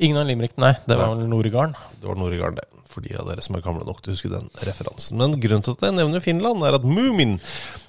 [0.00, 0.76] Ingen av limerickene, nei.
[0.88, 1.74] Det var vel Noregarden.
[2.00, 2.64] Det var Noregarden, det.
[2.92, 5.16] For de av dere som er gamle nok til å huske den referansen.
[5.20, 7.38] Men grunnen til at jeg nevner Finland, er at Moomin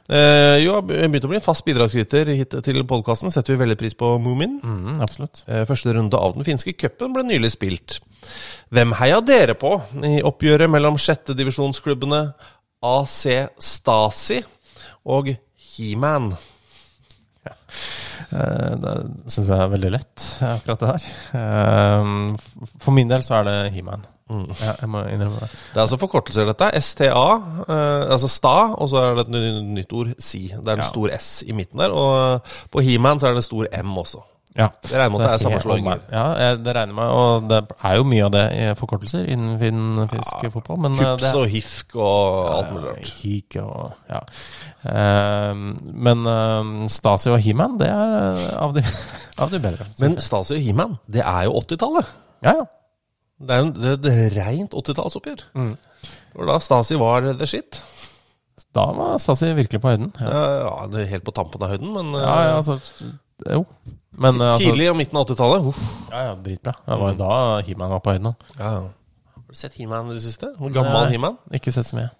[0.07, 3.33] eh, jo har begynt å bli en fast bidragsyter hit til podkasten.
[3.33, 4.59] Setter vi veldig pris på Moomin.
[4.63, 5.43] Mm, absolutt.
[5.47, 7.99] Eh, Første runde av den finske cupen ble nylig spilt.
[8.73, 9.75] Hvem heia dere på
[10.07, 12.23] i oppgjøret mellom sjettedivisjonsklubbene
[12.87, 13.19] AC
[13.59, 14.39] Stasi
[15.11, 15.33] og
[15.73, 16.31] He-Man?
[17.43, 17.57] Ja.
[18.33, 18.93] Det
[19.29, 21.07] syns jeg er veldig lett, akkurat det her.
[21.37, 24.07] Eh, For min del så er det He-Man.
[24.29, 25.49] Ja, jeg må innrømme det.
[25.73, 26.69] Det er altså forkortelser, dette.
[26.81, 27.25] STA,
[27.67, 30.47] eh, altså sta, og så er det et nytt ord, si.
[30.47, 30.89] Det er en Ja.
[30.89, 31.91] stor S i midten der.
[31.91, 34.23] Og på He-Man så er det en stor M også.
[34.55, 34.67] Ja.
[34.83, 35.99] Det regner med at det er sammenslåinger.
[36.13, 40.07] Ja, det regner med, og det er jo mye av det i forkortelser innen fin,
[40.11, 40.77] finsk fotball.
[40.83, 43.09] Men Hups Kups og HIFK og alt mulig Ja, rart.
[43.23, 44.19] Hik og ja.
[44.85, 48.83] Eh, men eh, Stasi og He-Man, det er eh, av de,
[49.41, 49.87] av de bedre.
[49.99, 50.17] Men.
[50.21, 52.05] Stasi og He-Man, det er jo 80-tallet.
[52.45, 52.69] ja, ja.
[53.47, 55.43] Det er jo det, det er rent 80-tallsoppgjør.
[55.57, 55.73] Mm.
[56.03, 57.81] Det var da Stasi var the shit.
[58.75, 60.13] Da var Stasi virkelig på høyden.
[60.21, 62.79] Ja, Ja, ja, helt på tampen av høyden, men ja, ja eh, altså
[63.49, 63.65] Jo.
[64.13, 65.79] Men altså, tidlig og midten av 80-tallet uff.
[66.11, 66.75] Ja, ja, dritbra.
[66.85, 68.35] Det var jo da He-Man var på høyden.
[68.59, 68.73] Ja.
[69.33, 70.51] Har du sett He-Man i det siste?
[70.59, 71.39] Hvor gammel He-Man?
[71.53, 72.11] Ikke sett så mye.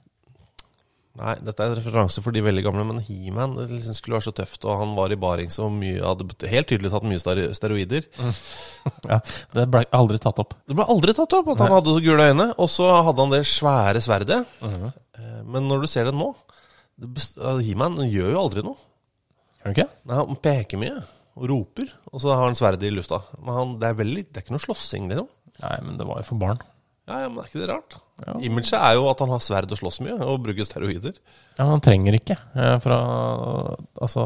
[1.13, 4.31] Nei, dette er en referanse for de veldig gamle, men He-Man liksom skulle være så
[4.39, 7.53] tøft, og han var i baring så mye, hadde helt tydelig tatt mye steroider.
[7.53, 8.07] steroider.
[9.11, 9.19] Ja,
[9.53, 10.55] Det ble aldri tatt opp.
[10.65, 13.35] Det ble aldri tatt opp at han hadde så gule øyne, og så hadde han
[13.35, 14.39] det svære sverdet.
[14.65, 16.31] Eh, Men når du ser det nå
[17.61, 18.77] He-Man gjør jo aldri noe.
[19.69, 19.85] Okay.
[20.09, 20.97] Nei, Han peker mye
[21.33, 23.21] og roper, og så har han sverdet i lufta.
[23.39, 25.29] Men han, det, er veldig, det er ikke noe slåssing, liksom.
[25.63, 26.59] Nei, men det var jo for barn.
[27.09, 27.95] Ja, ja, men er ikke det rart?
[28.21, 28.35] Ja.
[28.45, 31.15] Imaget er jo at han har sverd og slåss mye, og bruker steroider.
[31.57, 32.37] Ja, men han trenger ikke.
[32.55, 34.25] eh, For å Altså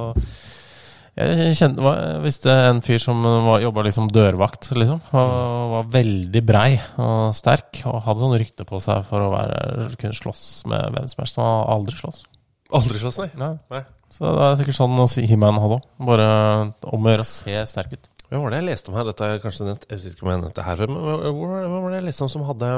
[1.17, 4.99] Jeg kjente, var, visste en fyr som var, jobba liksom dørvakt, liksom.
[5.17, 7.79] Og var veldig brei og sterk.
[7.89, 11.39] Og hadde sånn rykte på seg for å være, kunne slåss med hvem som helst.
[11.41, 12.21] Han har aldri slåss.
[12.77, 13.29] Aldri slåss, nei.
[13.39, 13.49] Nei.
[13.73, 13.81] nei.
[14.13, 15.89] Så det er sikkert sånn He-Man hadde òg.
[16.11, 16.29] Bare
[16.93, 18.07] om å gjøre å se sterk ut.
[18.29, 19.07] Hvem var det jeg leste om her?
[19.09, 21.81] Dette er kanskje nevnt, jeg vet ikke om jeg nevnte det her men hva- hvem
[21.81, 22.71] var det jeg leste om som hadde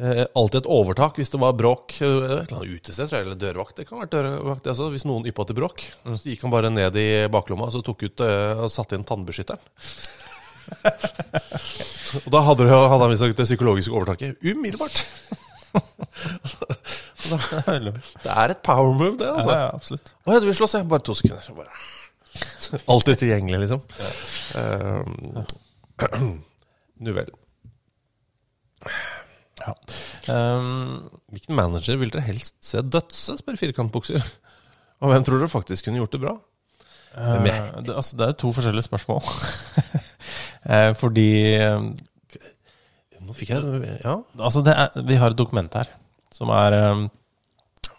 [0.00, 1.96] eh, alltid et overtak hvis det var bråk?
[2.00, 3.76] eh, Et eller annet utested, tror jeg, eller dørvakt.
[3.78, 4.88] Det kan være dørvakt, også.
[4.94, 8.24] Hvis noen yppa til bråk, så gikk han bare ned i baklomma så tok ut
[8.26, 9.62] eh, og satte inn tannbeskytteren.
[12.24, 15.00] og da hadde, hadde han visstnok det psykologiske overtaket umiddelbart.
[17.30, 19.50] det er et power move, det, altså.
[19.50, 20.12] Ja, ja, absolutt.
[20.26, 20.74] Å ja, du vil slåss?
[20.78, 20.84] ja.
[20.90, 21.42] Bare to sekunder.
[21.44, 21.72] så Bare.
[22.94, 23.80] Alltid tilgjengelig, liksom.
[24.58, 26.20] Eh,
[27.00, 27.30] Nu vel.
[29.60, 29.74] Ja.
[30.32, 34.24] Um, Hvilken manager vil dere helst se dødse, spør Firkantbukser.
[35.00, 36.36] Og hvem tror dere faktisk kunne gjort det bra?
[37.16, 39.22] Uh, det, altså, det er to forskjellige spørsmål.
[40.70, 41.30] uh, fordi
[41.66, 41.92] um,
[43.20, 44.16] Nå fikk jeg Ja.
[44.40, 45.90] Altså, det er, vi har et dokument her
[46.34, 47.00] som er eh,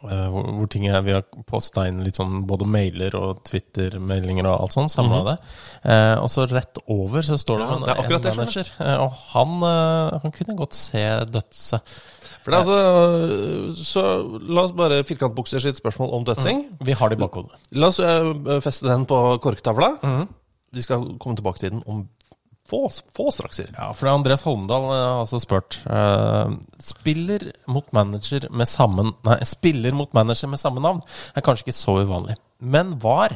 [0.01, 4.65] hvor, hvor ting er Vi har posta inn litt sånn både mailer og Twitter-meldinger og
[4.65, 4.93] alt sånt.
[4.93, 5.35] Samla det.
[5.83, 7.67] Eh, og så rett over så står det.
[7.67, 8.73] Ja, om en, det er en det, manager.
[8.79, 11.81] Eh, og han, eh, han kunne godt se dødse.
[12.41, 14.03] For det er altså Så
[14.49, 16.63] la oss bare firkantbukse sitt spørsmål om dødsing.
[16.81, 17.53] Vi har det i bakhodet.
[17.77, 18.31] La oss eh,
[18.65, 19.93] feste den på korktavla.
[20.01, 20.25] Mm.
[20.73, 22.07] Vi skal komme tilbake til den om
[22.71, 23.71] få, få strakser.
[23.75, 25.81] Ja, for det er Andreas Holmdal eh, har altså spurt.
[25.85, 31.01] Uh, spiller mot manager med samme Nei, spiller mot manager med samme navn
[31.35, 32.37] er kanskje ikke så uvanlig.
[32.61, 33.33] Men var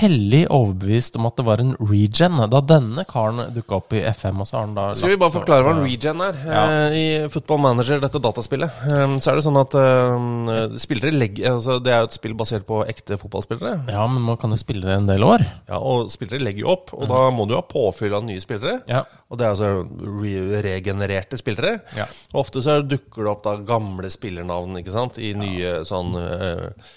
[0.00, 4.42] hellig overbevist om at det var en regen da denne karen dukka opp i FM.
[4.42, 6.38] Og så har han da Skal vi bare forklare hva en regen er?
[6.46, 6.62] Ja.
[6.70, 11.50] Eh, I Football Manager, dette dataspillet, eh, så er det sånn at eh, spillere legger
[11.56, 13.90] altså Det er jo et spill basert på ekte fotballspillere.
[13.90, 15.44] Ja, men man kan jo spille det en del år.
[15.68, 18.80] Ja, Og spillere legger jo opp, og da må du ha påfyll av nye spillere.
[18.90, 19.02] Ja.
[19.30, 19.72] Og det er altså
[20.20, 21.80] re regenererte spillere.
[21.98, 22.06] Ja.
[22.32, 25.18] Og ofte så dukker det opp da gamle spillernavn ikke sant?
[25.20, 26.90] i nye sånn eh,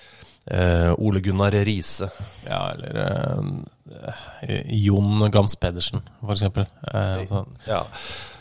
[0.52, 2.10] eh, Ole Gunnar Riise.
[2.48, 6.66] Ja, eller eh, Jon Gams Pedersen, for eksempel.
[6.94, 7.84] Eh, altså, Ja.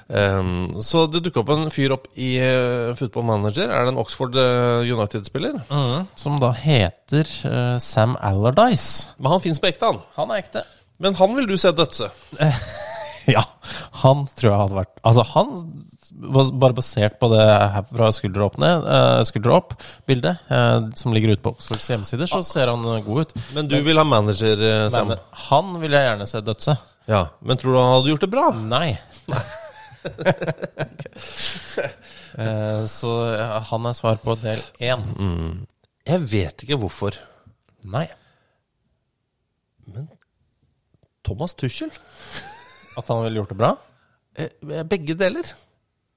[0.08, 2.34] um, så det dukker opp en fyr opp i
[2.98, 3.70] Football Manager.
[3.70, 5.60] Er det en Oxford United-spiller?
[5.70, 7.28] mm, som da heter
[7.80, 9.08] Sam Allardyce.
[9.18, 10.00] Men han fins på ekte, han.
[10.16, 10.64] Han er ekte.
[11.02, 12.10] Men han vil du se dødse.
[13.30, 13.44] Ja,
[14.02, 15.50] han tror jeg hadde vært Altså, han
[16.12, 21.32] bare basert på det her fra skulder opp ned, eh, skulder opp-bildet, eh, som ligger
[21.32, 23.32] ute på Oxfords hjemmesider, så ser han eh, god ut.
[23.56, 24.56] Men du vil ha manager,
[24.92, 25.14] Sam?
[25.48, 26.76] Han vil jeg gjerne se dødse.
[27.10, 28.46] Ja, Men tror du han hadde gjort det bra?
[28.54, 28.92] Nei.
[32.92, 33.10] Så
[33.68, 35.02] han er svar på del én.
[36.06, 37.18] Jeg vet ikke hvorfor.
[37.90, 38.06] Nei.
[39.90, 40.06] Men
[41.26, 41.90] Thomas Tuchel?
[42.98, 43.74] At han ville gjort det bra?
[44.94, 45.46] Begge deler.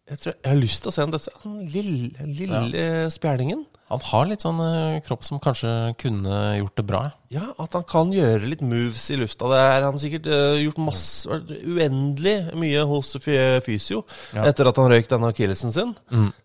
[0.06, 1.32] Jeg, tror jeg har lyst til å se en dødse.
[1.44, 3.64] Den lille, lille spjælingen.
[3.90, 5.70] Han har litt sånn eh, kropp som kanskje
[6.02, 7.02] kunne gjort det bra.
[7.34, 9.50] Ja, at han kan gjøre litt moves i lufta.
[9.52, 11.38] Det er han sikkert uh, gjort masse
[11.70, 14.48] Uendelig mye hos fysio Ja.
[14.50, 15.94] etter at han røyk denne akillesen sin.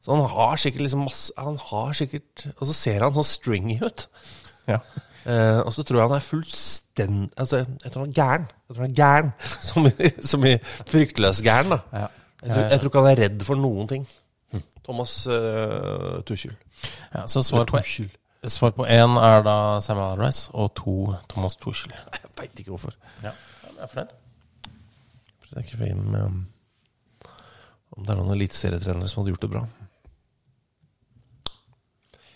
[0.04, 3.78] Så han har sikkert liksom masse Han har sikkert Og så ser han sånn stringy
[3.84, 4.04] ut.
[4.68, 4.82] Ja.
[5.24, 8.46] Uh, og så tror jeg han er fullstendig Altså, jeg tror han er gæren.
[8.68, 9.32] Jeg tror han er gæren.
[9.68, 10.54] Som i, som i
[10.88, 11.80] fryktløs gæren, da.
[12.04, 12.08] Ja.
[12.40, 14.06] Jeg tror, jeg tror ikke han er redd for noen ting.
[14.86, 16.54] Thomas uh, Tuchel.
[17.12, 17.80] Ja, så svar på,
[18.48, 20.94] svar på én er da Samuel Allardyce, og to
[21.28, 21.92] Thomas Tuchel.
[22.16, 22.96] Jeg veit ikke hvorfor.
[23.20, 23.34] Ja,
[23.66, 24.16] jeg er fornøyd.
[25.50, 26.40] Jeg ikke feil med um,
[27.90, 29.62] om det er noen eliteserietrenere som hadde gjort det bra.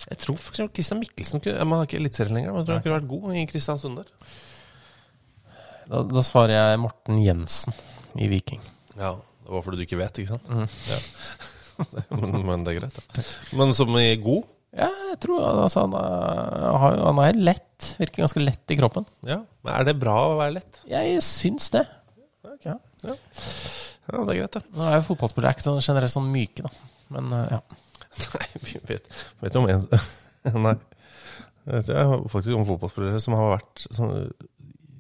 [0.05, 2.85] Jeg tror for Christian Mikkelsen kunne, Man har ikke eliteserie lenger, men jeg tror han
[2.85, 4.11] kunne vært god i Kristiansund der.
[5.89, 7.77] Da, da svarer jeg Morten Jensen
[8.21, 8.61] i Viking.
[8.99, 10.75] Ja, Det var fordi du ikke vet, ikke sant?
[10.89, 10.99] Ja.
[12.19, 12.97] men, men det er greit.
[12.97, 13.25] Da.
[13.61, 14.49] Men som i god?
[14.75, 17.91] Ja, jeg tror altså, han, er, han er lett.
[18.01, 19.07] Virker ganske lett i kroppen.
[19.27, 19.39] Ja.
[19.63, 20.81] Men er det bra å være lett?
[20.91, 21.85] Jeg syns det.
[22.65, 22.79] Ja.
[23.05, 23.15] Ja,
[24.25, 24.65] det er greit, det.
[24.75, 26.91] Nå er jo fotballspillere ikke sånn generelt sånn myke, da.
[27.15, 27.61] Men eh, ja.
[28.35, 29.09] Nei, vi vet,
[29.43, 29.87] vet om en
[30.67, 30.75] Nei.
[31.65, 34.54] Jeg vet faktisk om fotballspillere som har vært sånn, i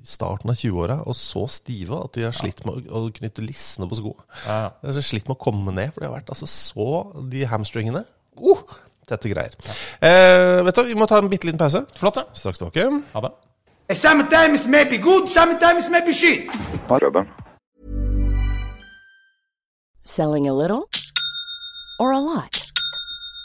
[0.04, 3.98] starten av 20-åra og så stive at de har slitt med å, knytte lissene på
[3.98, 4.26] skoene.
[4.44, 4.72] Ja, ja.
[4.82, 6.88] De har slitt med å komme ned, for de har vært altså så
[7.30, 8.62] De hamstringene uh,
[9.08, 9.56] Tette greier.
[10.00, 11.84] Eh, vet du, Vi må ta en bitte liten pause.
[12.00, 12.24] Flott, ja.
[12.32, 12.88] Straks tilbake.
[13.12, 13.34] Ha det.
[13.92, 16.48] Sometimes may be good, sometimes may be shit.
[20.04, 20.88] Selling a little
[22.00, 22.63] or a lot?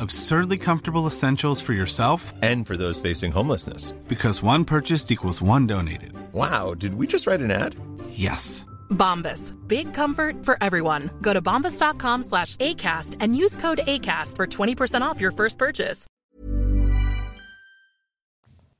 [0.00, 3.92] Absurdly comfortable essentials for yourself And for those facing homelessness.
[4.08, 6.12] because one purchased equals one donated.
[6.32, 7.74] Wow, did we just write an ad?
[8.10, 8.64] Yes.
[8.90, 9.52] Bombas.
[9.68, 11.10] Big comfort for everyone.
[11.22, 16.06] Go to bombas.com slash ACAST and use code ACAST for 20% off your first purchase.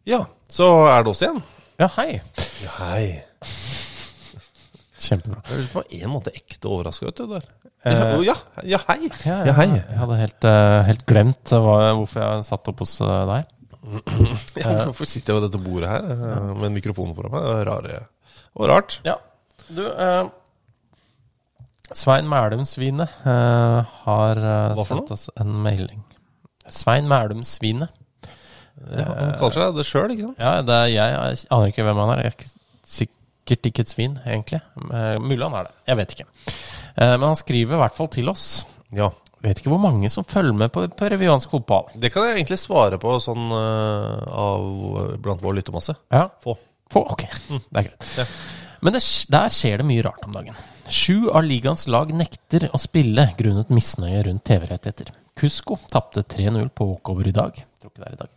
[0.05, 1.43] Ja, så er det oss igjen.
[1.79, 2.21] Ja, hei.
[2.65, 3.23] Ja, hei.
[5.01, 5.41] Kjempebra.
[5.49, 7.27] Jeg er på en måte ekte overraska, vet du.
[7.31, 7.47] Der.
[7.89, 8.35] Eh, Ja,
[8.69, 8.99] ja, hei.
[9.25, 9.69] Ja, Ja, hei.
[9.79, 13.57] Jeg hadde helt, eh, helt glemt hva, hvorfor jeg satt opp hos eh, deg.
[14.61, 17.47] Ja, hvorfor sitter jeg ved dette bordet her eh, med en mikrofon foran meg?
[17.49, 18.03] Det er rare.
[18.61, 18.99] Og rart.
[19.09, 19.17] Ja.
[19.71, 20.29] Du, eh,
[21.97, 26.05] Svein Mælum Svine eh, har eh, sendt oss en mailing.
[26.71, 27.89] Svein Mælum Svine.
[28.91, 30.39] Ja, han kaller seg det sjøl, ikke sant?
[30.41, 31.41] Ja, det er jeg.
[31.53, 32.23] Aner ikke hvem han er.
[32.23, 32.57] Jeg er ikke-
[33.41, 34.61] sikkert ikke et svin, egentlig.
[34.93, 35.73] Eh, Mulig han er det.
[35.89, 36.27] Jeg vet ikke.
[36.97, 38.65] Eh, Men han skriver i hvert fall til oss.
[38.95, 39.11] Ja.
[39.43, 41.87] Vet ikke hvor mange som følger med på peruviansk fotball.
[41.97, 45.95] Det kan jeg egentlig svare på sånn eh, av blant vår lyttermasse.
[46.13, 46.27] Ja.
[46.45, 46.59] Få.
[46.93, 47.25] Få, ok.
[47.49, 48.09] Det er greit.
[48.81, 50.59] Men det, der skjer det mye rart om dagen.
[50.91, 55.13] Sju av ligaens lag nekter å spille grunnet misnøye rundt TV-rettigheter.
[55.39, 57.61] Cusco tapte 3-0 på walkover i dag.
[57.81, 58.29] I dag.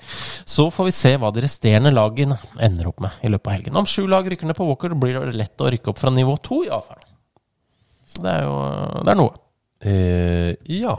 [0.48, 3.80] Så får vi se hva de resterende lagene ender opp med i løpet av helgen.
[3.82, 6.38] Om sju lag rykker ned på walker, blir det lett å rykke opp fra nivå
[6.46, 7.02] to i avfall.
[8.08, 8.56] Så det er jo
[9.04, 9.36] det er noe.
[9.84, 10.96] Eh, ja.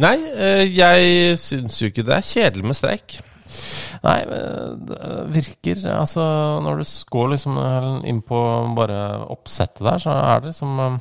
[0.00, 3.18] Nei, eh, jeg syns jo ikke det er kjedelig med streik.
[4.04, 4.18] Nei,
[4.88, 4.98] det
[5.34, 6.24] virker Altså,
[6.64, 7.58] når du går liksom
[8.08, 8.40] inn på
[8.76, 8.98] bare
[9.32, 10.98] oppsettet der, så er det liksom eh,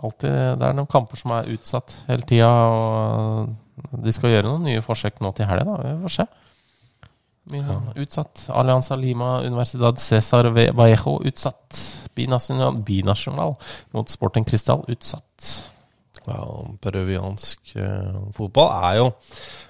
[0.00, 4.66] alltid Det er noen kamper som er utsatt hele tida, og de skal gjøre noen
[4.68, 5.76] nye forsøk nå til helga, da.
[5.82, 6.26] Vi får se.
[7.44, 8.46] Sånn utsatt.
[8.56, 11.80] Alianza Lima, Universidad Cesar Vallejo utsatt.
[12.16, 13.56] Binasjonal, binasjonal
[13.92, 15.50] mot Sporting Cristal utsatt.
[16.24, 16.40] Ja,
[16.80, 19.08] peruviansk eh, fotball er jo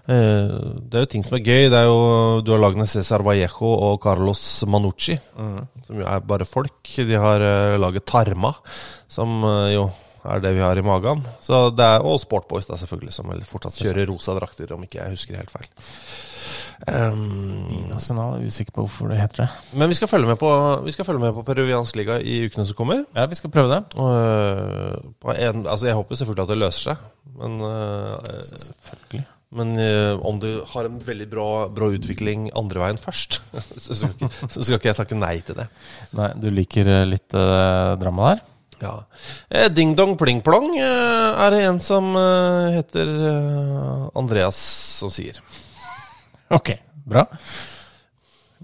[0.07, 0.53] eh,
[0.87, 1.67] Det er jo ting som er gøy.
[1.73, 1.99] Det er jo,
[2.47, 6.79] du har lagene Cesar Vallejo og Carlos Manucci, som jo er bare folk.
[6.95, 8.55] De har eh, laget Tarma,
[9.11, 9.89] som eh, jo
[10.25, 11.25] er det vi har i magen.
[11.45, 15.03] Så det er, og Sportboys, da, selvfølgelig, som vel fortsatt kjører rosa drakter, om ikke
[15.03, 15.69] jeg husker helt feil.
[16.85, 19.79] Um, jeg er usikker på hvorfor det heter det.
[19.79, 20.49] men vi skal følge med på
[20.85, 23.05] Vi skal følge med på peruviansk liga i ukene som kommer.
[23.15, 23.83] Ja, vi skal prøve det.
[23.95, 27.07] På en, altså jeg håper selvfølgelig at det løser seg,
[27.39, 29.29] men uh, Selvfølgelig.
[29.55, 33.39] Men uh, om du har en veldig bra, bra utvikling andre veien først,
[33.85, 35.69] så skal, ikke, så skal ikke jeg takke nei til det.
[36.19, 38.43] Nei, du liker litt uh, drama der?
[38.83, 38.95] Ja.
[39.51, 44.59] Eh, Ding dong pling plong eh, er det en som eh, heter øh, Andreas
[45.01, 45.41] som sier.
[46.55, 46.75] Ok,
[47.09, 47.25] bra.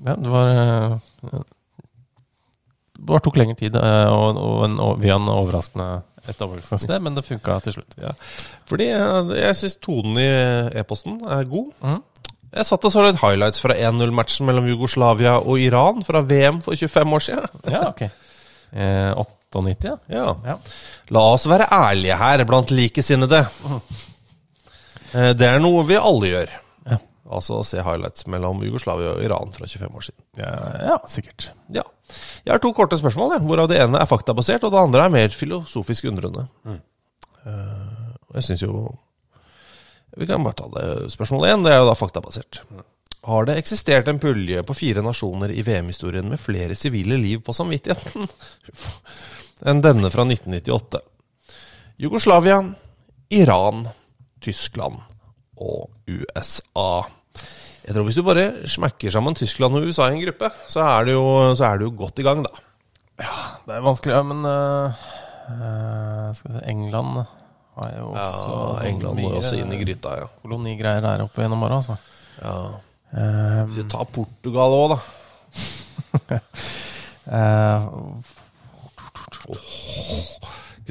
[0.05, 1.41] Ja, det var eh,
[2.95, 5.89] Det bare tok lengre tid eh, og, og, en, og via en overraskende,
[6.29, 7.97] et overraskende sted, men det funka til slutt.
[8.01, 8.13] Ja.
[8.69, 10.29] Fordi øh, jeg syns tonen i
[10.83, 11.73] e-posten er god.
[11.81, 12.03] Mhm.
[12.51, 16.75] Jeg satt og så litt highlights fra 1-0-matchen mellom Jugoslavia og Iran fra VM for
[16.75, 17.61] 25 år siden.
[17.71, 18.09] Ja, ok.
[18.71, 19.11] Eh,
[19.51, 20.27] 98, ja.
[20.47, 20.57] Ja.
[21.11, 23.41] La oss være ærlige her blant likesinnede.
[25.15, 26.53] Eh, Det er noe vi alle gjør.
[26.87, 26.99] Ja.
[27.31, 30.23] Altså se highlights mellom Jugoslavia og Iran fra 25 år siden.
[30.39, 30.53] Ja,
[30.93, 31.51] ja, sikkert.
[31.75, 31.83] Ja.
[32.45, 35.13] Jeg har to korte spørsmål, jeg, hvorav det ene er faktabasert, og det andre er
[35.15, 36.47] mer filosofisk undrende.
[36.67, 36.81] Mm.
[38.35, 38.91] jeg syns jo
[40.19, 41.11] Vi kan bare ta det.
[41.13, 42.63] spørsmålet én, det er jo da faktabasert.
[43.25, 47.53] Har det eksistert en pulje på fire nasjoner i VM-historien med flere sivile liv på
[47.53, 48.27] samvittigheten
[49.69, 51.01] enn denne fra 1998?
[52.01, 52.61] Jugoslavia,
[53.37, 53.85] Iran,
[54.41, 55.01] Tyskland
[55.61, 57.03] og USA.
[57.85, 61.09] Jeg tror Hvis du bare smekker sammen Tyskland og USA i en gruppe, så er
[61.09, 61.25] du jo,
[61.57, 62.53] så er du jo godt i gang, da.
[63.21, 65.03] Ja, Det er vanskelig, ja, men eh,
[65.53, 67.25] eh, Skal vi se England
[67.77, 70.29] har jo også Ja, England må jo også inn i gryta, ja.
[70.43, 71.97] kolonigreier der oppe gjennom åra, altså.
[72.41, 72.55] ja.
[73.11, 75.01] Eh, Hvis vi tar Portugal òg, da.
[77.41, 77.89] eh,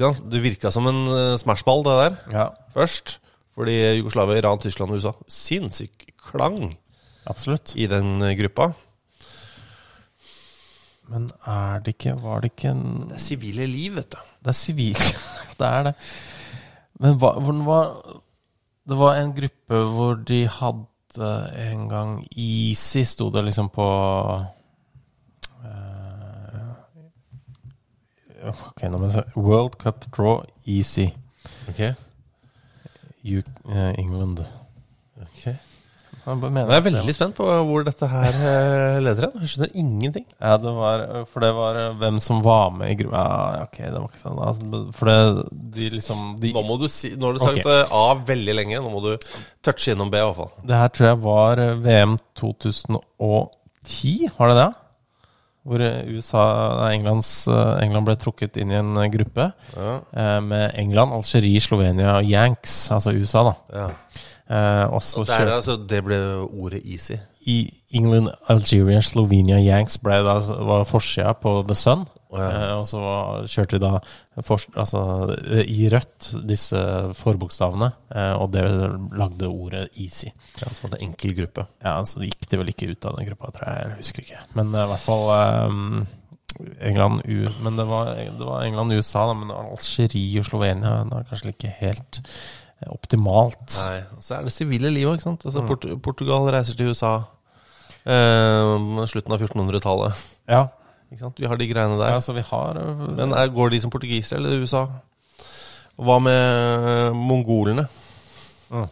[0.00, 0.22] Sant?
[0.32, 2.46] Det virka som en uh, smashball, det der, ja,
[2.76, 3.18] først.
[3.54, 6.78] Fordi Jugoslavia, Iran, Tyskland og USA Sinnssyk klang
[7.28, 7.74] absolutt.
[7.76, 8.70] i den eh, gruppa.
[11.10, 14.18] Men er det ikke Var det ikke en Det er sivile liv, vet du.
[14.38, 15.08] Det er sivile
[15.58, 15.94] det er det.
[17.00, 17.34] Men hva,
[17.66, 17.90] var
[18.86, 23.86] Det var en gruppe hvor de hadde en gang Easy, sto det liksom på
[28.48, 29.24] Ok, nå må jeg se.
[29.36, 31.10] World Cup Draw Easy.
[31.68, 31.80] Ok,
[33.24, 34.40] U, eh, England.
[35.20, 35.42] ok
[36.20, 39.26] Jeg bare mener jeg er at det- veldig spent på hvor dette her eh, leder
[39.28, 39.40] hen.
[39.40, 40.24] Jeg skjønner ingenting.
[40.40, 43.76] Ja, det var For det var eh, hvem som var med i gruppa Ja, ok,
[43.78, 44.38] det var ikke sånn.
[44.46, 45.44] Altså, for det
[45.76, 47.66] de liksom de, Nå må du si Nå har du sagt Ok.
[47.66, 48.80] eh, A veldig lenge.
[48.80, 49.16] Nå må du
[49.62, 50.52] touche innom B, i hvert fall.
[50.64, 54.68] Det her tror jeg var eh, VM 2010, var det det?
[55.66, 56.42] Hvor eh, USA,
[56.94, 59.98] Englands, eh, England ble trukket inn i en eh, gruppe Ja.
[60.16, 63.52] eh, med England, Algerie, Slovenia og Yanks, altså USA, da.
[63.74, 63.88] Ja.
[64.50, 66.16] Eh, og der, altså, det ble
[66.48, 67.18] ordet easy.
[67.40, 70.36] I England, Algeria, Slovenia, Yanks ble da,
[70.66, 72.04] var forsida på The Sun.
[72.34, 72.48] ja.
[72.50, 73.00] Eh, og så
[73.50, 73.92] kjørte vi da
[74.46, 75.00] for, altså,
[75.64, 76.78] i rødt disse
[77.18, 78.66] forbokstavene, eh, og det
[79.18, 80.28] lagde ordet easy.
[80.60, 81.66] Ja, det var en enkel gruppe.
[81.82, 83.82] Ja, så gikk de vel ikke ut av den gruppa, tror jeg.
[83.88, 84.46] Jeg husker ikke.
[84.60, 85.26] Men eh, i hvert fall
[85.70, 86.06] um,
[86.82, 91.14] England U Men det var, det var England USA, da, men Algerie og Slovenia det
[91.14, 92.20] var kanskje ikke helt
[92.88, 93.76] optimalt.
[93.84, 95.44] Nei, Så er det sivile livet, ikke sant.
[95.44, 95.48] Mm.
[95.50, 97.18] Altså, Port Portugal reiser til USA.
[98.08, 100.22] Eh, slutten av 1400-tallet.
[100.48, 100.62] Ja.
[101.10, 102.14] Vi har de greiene der.
[102.14, 104.86] ja, så vi har eh, Men er, går de som portugisere eller USA?
[105.98, 107.86] Og Hva med eh, mongolene?
[108.70, 108.88] Mm.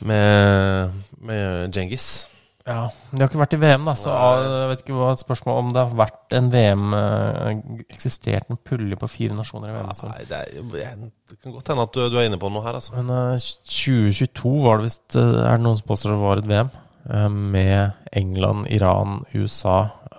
[0.00, 2.28] Med, med Djengis.
[2.66, 5.68] Ja, De har ikke vært i VM, da, så jeg vet ikke hva spørsmålet om
[5.70, 9.92] det har vært en VM eh, Eksistert en pulje på fire nasjoner i VM.
[9.94, 10.40] så- Nei, det,
[10.82, 10.96] er,
[11.30, 12.96] det kan godt hende at du, du er inne på noe her, altså.
[12.98, 16.50] Men uh, 2022 var det visst eh, Er det noen som påstår det var et
[16.50, 16.72] VM?
[17.06, 19.76] Uh, med England, Iran, USA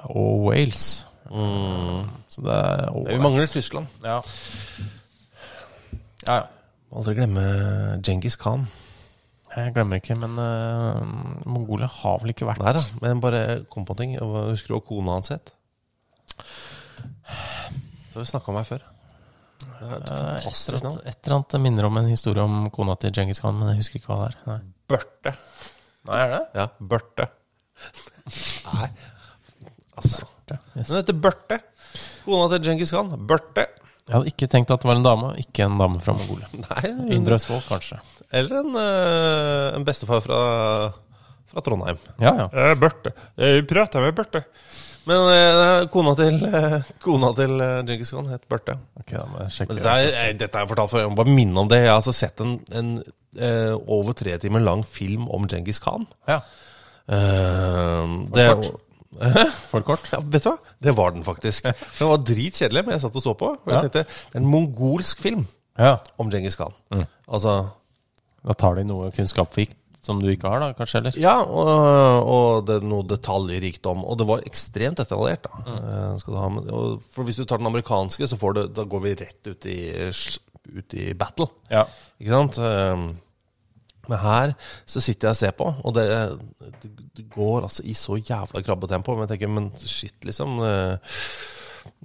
[0.07, 0.85] og Wales.
[1.27, 2.07] Mm.
[2.31, 3.91] Så det er Vi mangler Tyskland.
[4.07, 4.21] Ja.
[6.27, 6.43] ja, ja.
[6.95, 7.43] Aldri glemme
[7.99, 8.63] Djengis Khan.
[9.55, 10.99] Jeg glemmer ikke, men uh,
[11.49, 13.41] Mongolia har vel ikke vært Nei da, men bare
[13.71, 14.13] kom på en ting.
[14.19, 15.53] Husker du hva kona hans het?
[16.37, 18.85] Det har vi snakka om her før.
[19.57, 20.99] Det er et Eh, fantastisk navn.
[21.05, 23.99] Et eller annet minner om en historie om kona til Djengis Khan, men jeg husker
[24.01, 24.37] ikke hva det er.
[24.51, 24.59] Nei.
[24.93, 25.33] Børte.
[26.07, 26.41] Nei, er det?
[26.57, 27.27] Ja, Børte.
[28.73, 28.89] Nei,
[29.97, 30.27] altså
[30.77, 30.87] Yes.
[30.87, 31.57] Hun heter Børte.
[32.23, 33.09] Kona til Djengis Khan.
[33.27, 33.65] Børte.
[34.07, 36.47] Jeg hadde ikke tenkt at det var en dame, ikke en dame fra Mongolia.
[36.63, 37.99] Nei, Indre Østfold, kanskje.
[38.31, 40.39] Eller en, eh, en bestefar fra,
[41.51, 41.99] fra Trondheim.
[42.23, 42.47] Ja, ja.
[42.51, 43.11] Eh, Børte.
[43.35, 44.45] Jeg prata med Børte.
[45.07, 48.75] Men eh, kona til, eh, kona til eh, Djengis Khan het Børte.
[48.99, 51.03] Ok, da må jeg sjekke Men dette, er, jeg, dette har jeg fortalt før.
[51.05, 51.79] Jeg må bare minne om det.
[51.83, 52.89] Jeg har altså sett en, en
[53.39, 56.07] eh, over tre timer lang film om Djengis Khan.
[56.27, 56.41] Ja.
[57.07, 58.73] det, det.
[59.71, 60.03] For kort?
[60.11, 60.57] Ja, vet du hva?
[60.83, 61.63] Det var den faktisk.
[61.99, 63.53] Den var dritkjedelig, men jeg satt og så på.
[63.55, 65.45] Og jeg tenkte, Det er en mongolsk film
[65.79, 65.97] Ja.
[66.19, 66.73] om Djengis Khan.
[66.93, 67.05] Mm.
[67.27, 67.53] Altså
[68.43, 69.75] Da tar de noe kunnskapsrikt
[70.07, 70.99] som du ikke har, da, kanskje?
[71.01, 71.15] eller?
[71.19, 74.05] Ja, og, og det er noe detaljrikdom.
[74.07, 75.43] Og det var ekstremt detaljert.
[75.43, 76.19] da Mm.
[76.21, 78.85] skal du ha med, og For Hvis du tar den amerikanske, så får du, da
[78.87, 79.79] går vi rett ut i,
[80.77, 81.47] ut i battle.
[81.71, 81.83] Ja.
[82.21, 82.57] Ikke sant?
[82.59, 83.07] Eh,
[84.07, 84.53] Men her
[84.85, 86.07] så sitter jeg og ser på, og det,
[86.81, 89.15] det, det går altså i så jævla krabbetempo.
[89.15, 90.59] Men jeg tenker, men shit, liksom.
[90.63, 91.17] eh,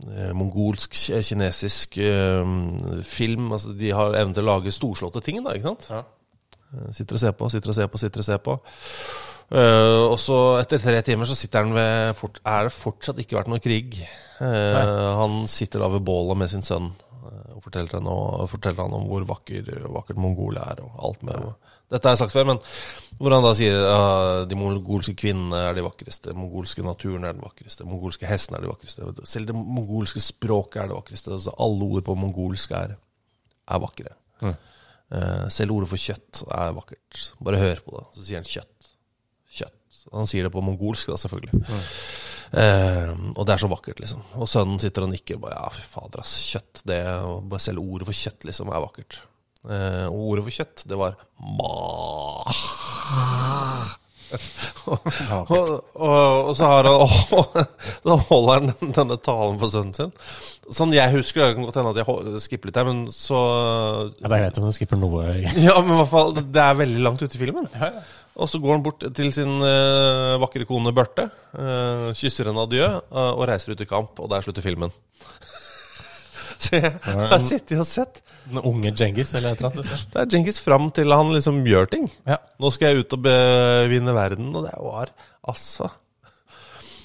[0.08, 2.56] eh, mongolsk, kinesisk eh,
[3.06, 3.52] film.
[3.52, 5.90] Altså, de har evnen til å lage storslåtte ting, da, ikke sant?
[5.92, 6.04] Ja.
[6.72, 8.58] Eh, Sitter og ser på, sitter og ser på, sitter og ser på.
[9.52, 13.36] Uh, og så etter tre timer så sitter han ved fort, Er det fortsatt ikke
[13.36, 13.98] vært noe krig?
[14.38, 18.80] Uh, han sitter da ved bålet med sin sønn uh, og forteller, han, og forteller
[18.86, 21.50] han om hvor vakker, vakkert Mongolia er, og alt med
[21.92, 22.60] Dette har jeg sagt før, men
[23.18, 27.44] hvor han da sier at de mongolske kvinnene er de vakreste, mongolske naturen er den
[27.44, 31.34] vakreste, mongolske hestene er de vakreste, selv det mongolske språket er det vakreste.
[31.36, 32.96] Altså alle ord på mongolsk er,
[33.68, 34.16] er vakre.
[34.42, 34.56] Mm.
[35.12, 37.22] Uh, selv ordet for kjøtt er vakkert.
[37.44, 38.92] Bare hør på det, så sier han kjøtt.
[39.52, 40.04] Kjøtt.
[40.16, 41.62] Han sier det på mongolsk, da, selvfølgelig.
[42.52, 44.24] Eh, og det er så vakkert, liksom.
[44.36, 45.38] Og sønnen sitter og nikker.
[45.40, 46.34] Bare, ja, fy fader, ass.
[46.52, 46.82] Kjøtt.
[46.88, 46.98] Det,
[47.48, 49.20] bare selv ordet for kjøtt liksom er vakkert.
[49.62, 51.74] Eh, og ordet for kjøtt, det var ma.
[54.88, 55.10] og,
[55.52, 56.94] og, og, og så har han
[57.36, 57.58] og,
[58.06, 60.14] Da holder han denne talen for sønnen sin.
[60.72, 63.38] Sånn jeg husker det, kan godt hende at jeg skipper litt her, men så
[64.18, 65.28] Ja, det er greit om du skipper noe.
[65.66, 67.70] ja, men i hvert fall, det er veldig langt ute i filmen.
[68.32, 72.86] Og så går han bort til sin uh, vakre kone Børte, uh, kysser henne adjø
[72.88, 74.16] uh, og reiser ut i kamp.
[74.24, 74.94] Og der slutter filmen.
[76.64, 78.22] så jeg har sittet og sett.
[78.48, 80.06] Den unge Djengis, eller et eller annet.
[80.12, 82.06] Det er Djengis fram til han liksom gjør ting.
[82.28, 82.38] Ja.
[82.62, 85.90] Nå skal jeg ut og bevinne verden, og det var altså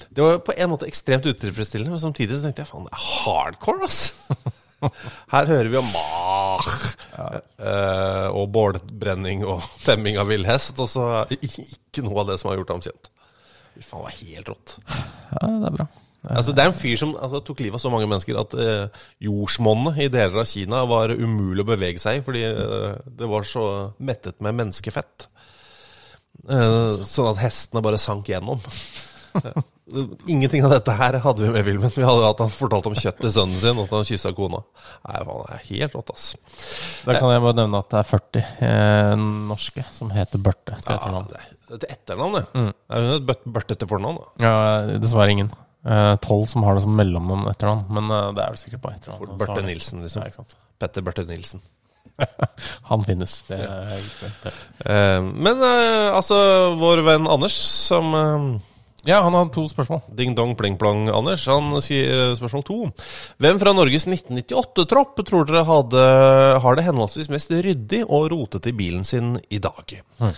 [0.08, 3.04] Det var på en måte ekstremt utilfredsstillende, men samtidig så tenkte jeg faen, det er
[3.24, 4.00] hardcore, ass!
[5.34, 6.68] Her hører vi om mach
[7.18, 12.52] eh, og bålbrenning og temming av vill hest, og så ikke noe av det som
[12.52, 13.10] har gjort ham kjent.
[13.74, 14.76] Fy faen, det var helt rått.
[14.88, 15.88] Ja, det er bra.
[16.26, 19.02] Altså, det er en fyr som altså, tok livet av så mange mennesker at eh,
[19.22, 23.46] jordsmonnet i deler av Kina var umulig å bevege seg i, fordi eh, det var
[23.46, 23.64] så
[24.02, 25.28] mettet med menneskefett.
[26.48, 28.58] Eh, sånn at hestene bare sank gjennom.
[30.28, 31.92] Ingenting av dette her hadde vi med i filmen.
[31.94, 34.60] Vi hadde at han fortalte om kjøtt til sønnen sin, og at han kyssa kona.
[35.06, 36.26] Nei, faen, det er helt rått, ass.
[37.06, 39.14] Da kan jeg bare nevne at det er 40 eh,
[39.52, 41.30] norske som heter Børte til Ja, etternavn.
[41.30, 42.44] det er et etternavn, det.
[42.58, 42.68] Mm.
[42.74, 44.44] Er hun et Børte børtete fornavn, da.
[44.44, 45.54] Ja, dessverre ingen.
[45.86, 48.98] Eh, Tolv som har det som mellomnavn etternavn, men eh, det er vel sikkert bare
[48.98, 49.36] etternavn.
[49.38, 50.24] Børte Nilsen, liksom.
[50.26, 50.62] Ja.
[50.82, 51.62] Petter Børte Nilsen.
[52.90, 53.36] Han finnes.
[53.46, 54.48] Det er helt rett.
[54.82, 56.40] Eh, men altså,
[56.80, 57.54] vår venn Anders,
[57.86, 58.10] som
[59.06, 60.02] Ja, han har to spørsmål.
[60.18, 62.78] Ding dong pling plong Anders, han sier spørsmål to.
[63.40, 66.02] Hvem fra Norges 1998-tropp tror dere hadde,
[66.64, 69.94] har det henholdsvis mest ryddig og rotete i bilen sin i dag?
[70.18, 70.34] Mm.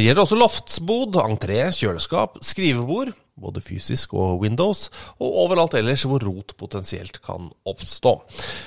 [0.00, 4.88] Gjelder også loftsbod, entré, kjøleskap, skrivebord, både fysisk og Windows,
[5.18, 8.12] og overalt ellers hvor rot potensielt kan oppstå.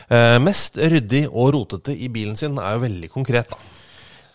[0.10, 3.58] Eh, Mest ryddig og rotete i bilen sin er jo veldig konkret, da.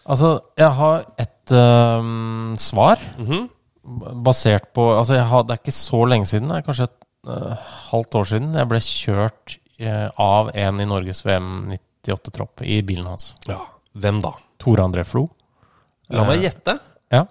[0.09, 3.49] Altså, jeg har et øhm, svar Mhm.
[4.25, 7.57] basert på Altså, har, det er ikke så lenge siden, det er kanskje et øh,
[7.91, 11.69] halvt år siden, jeg ble kjørt øh, av en i Norges VM
[12.07, 13.35] 98-tropp i bilen hans.
[13.49, 13.59] Ja,
[13.99, 14.33] Hvem da?
[14.59, 15.27] Tore André Flo.
[16.11, 16.79] La meg gjette.
[17.13, 17.27] Ja.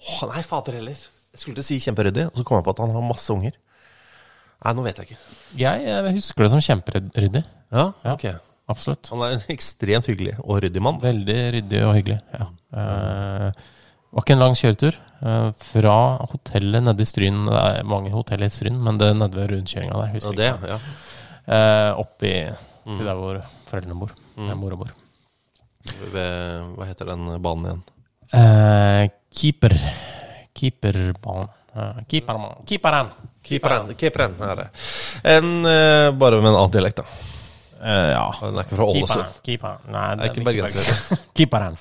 [0.00, 0.96] Åh, nei, fader heller.
[1.32, 3.30] Jeg skulle til å si kjemperyddig, og så kom jeg på at han har masse
[3.32, 3.52] unger.
[4.64, 5.18] Nei, nå vet jeg ikke.
[5.60, 7.44] Jeg jeg husker det som kjemperyddig.
[7.72, 8.14] Ja, Ja.
[8.14, 8.26] ok.
[8.70, 9.08] Absolutt.
[9.10, 11.00] Han er en ekstremt hyggelig og ryddig mann.
[11.02, 12.20] Veldig ryddig og hyggelig.
[12.36, 12.44] Ja.
[12.78, 13.52] Eh,
[14.12, 14.94] var ikke en lang kjøretur.
[15.22, 15.94] Eh, fra
[16.30, 19.50] hotellet nede i Stryn Det er mange hotell i Stryn, men det er nede ved
[19.50, 20.20] rundkjøringa der.
[20.22, 20.78] Ja, det, ja.
[21.50, 22.34] Eh, opp i
[22.86, 22.96] Mm.
[22.96, 24.10] til der hvor foreldrene bor.
[24.36, 24.88] Der mora bor.
[26.12, 27.82] Ved, hva heter den banen igjen?
[28.32, 29.74] Eh, keeper.
[30.60, 31.56] Keeperbanen.
[32.10, 32.46] Keeperen.
[32.66, 33.10] Keeperen!
[33.46, 33.92] Keeperen.
[33.96, 34.70] Keeperen er det.
[35.22, 37.36] En, eh, bare med en annen dialekt, da.
[37.80, 38.24] Uh, ja.
[38.42, 39.36] Den er ikke fra Ålesund.
[39.46, 39.86] Keeperen.
[39.88, 41.20] Nei, Det er ikke bergenser.
[41.38, 41.78] Keeperen.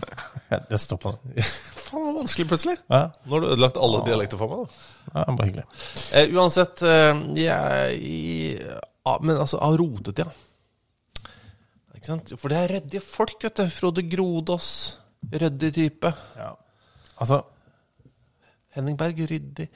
[0.70, 1.42] Det står på den.
[1.44, 2.76] Faen, det var vanskelig plutselig.
[2.88, 4.86] Ja, Nå har du ødelagt alle dialekter for meg, da.
[5.18, 5.66] ja bare hyggelig.
[6.14, 8.00] Uh, uansett, uh, jeg
[8.64, 10.30] uh, Men altså, av rotet, ja.
[11.98, 12.32] Ikke sant?
[12.40, 13.68] For det er ryddige folk, vet du.
[13.74, 14.72] Frode Grodås.
[15.34, 16.14] Ryddig type.
[16.40, 16.54] Ja.
[17.20, 17.42] Altså,
[18.78, 19.68] Henning Berg, ryddig.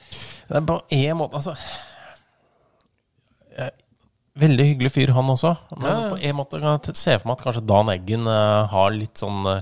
[0.48, 1.56] Det er på en måte Altså
[4.34, 5.52] Veldig hyggelig fyr, han også.
[5.78, 8.66] Men Ja, på en måte kan jeg se for meg at kanskje Dan Eggen uh,
[8.66, 9.60] har litt sånn uh,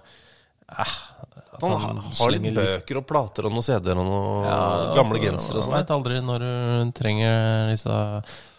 [1.53, 4.57] at Han har, litt bøker og plater og noen CD-er og noen Ja,
[4.97, 5.75] gamle altså, gensere og sånn.
[5.77, 7.99] veit aldri når du trenger disse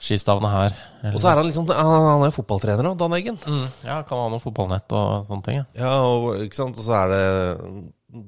[0.06, 0.78] skistavene her.
[1.10, 3.42] Og så er han liksom Han han er jo fotballtrener òg, Dan Eggen.
[3.42, 5.60] mm, Ja, kan ha noe fotballnett og sånne ting.
[5.64, 5.66] Ja.
[5.82, 6.78] Ja, og, ikke sant?
[6.78, 7.24] og så er det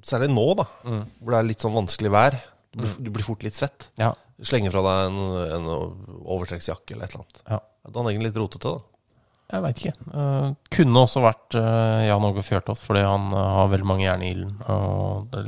[0.07, 2.39] Særlig nå, da, hvor det er litt sånn vanskelig vær.
[2.75, 3.89] Du blir, du blir fort litt svett.
[4.01, 4.11] Ja.
[4.43, 5.19] Slenger fra deg en,
[5.55, 7.41] en overtrekksjakke eller et eller annet.
[7.47, 7.61] Ja.
[7.85, 8.95] Er han egentlig litt rotete, da?
[9.45, 9.93] Jeg veit ikke.
[10.09, 14.23] Uh, kunne også vært uh, Jan Åge Fjørtoft, fordi han uh, har veldig mange jern
[14.25, 14.55] i ilden.
[14.73, 15.43] Og det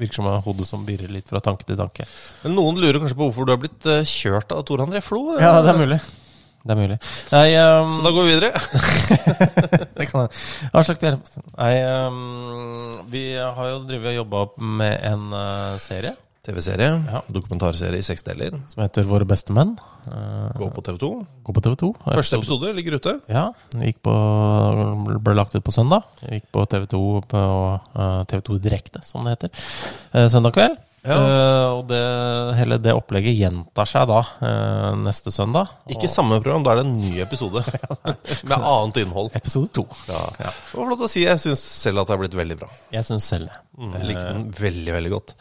[0.00, 2.08] virker som hodet hode som birrer litt fra tanke til tanke.
[2.46, 5.26] Men noen lurer kanskje på hvorfor du har blitt kjørt av Tor André Flo?
[5.36, 6.00] Ja, det er mulig.
[6.62, 6.98] Det er mulig.
[7.32, 8.50] Nei, um, Så da går vi videre.
[9.98, 11.18] det kan jeg.
[11.58, 11.72] Nei,
[12.06, 14.44] um, vi har jo drevet og jobba
[14.82, 16.90] med en uh, serie TV-serie.
[17.06, 17.20] Ja.
[17.30, 18.56] Dokumentarserie i seks deler.
[18.70, 19.76] som heter Våre beste menn.
[20.10, 21.10] Eh, Gå på TV2.
[21.46, 21.90] Gå på TV2.
[22.02, 23.12] Første episode ligger ute.
[23.30, 23.44] Ja.
[23.78, 24.14] Gikk på,
[25.22, 26.02] ble lagt ut på søndag.
[26.26, 27.42] Gikk på TV2 på
[27.94, 29.54] uh, TV2 Direkte, som det heter.
[30.18, 30.80] uh, søndag kveld.
[31.02, 31.16] Ja.
[31.18, 32.00] Eh, og det,
[32.58, 35.72] hele det opplegget gjentar seg da uh, neste søndag.
[35.90, 37.64] Ikke samme program, da er det en ny episode.
[38.48, 39.32] Med annet innhold.
[39.38, 39.86] Episode to.
[40.06, 40.22] Ja.
[40.38, 41.24] Det var flott å si.
[41.26, 42.70] Jeg syns selv at det har blitt veldig bra.
[42.94, 43.58] Jeg syns selv det.
[43.80, 45.34] Mm, jeg likte den veldig, veldig godt.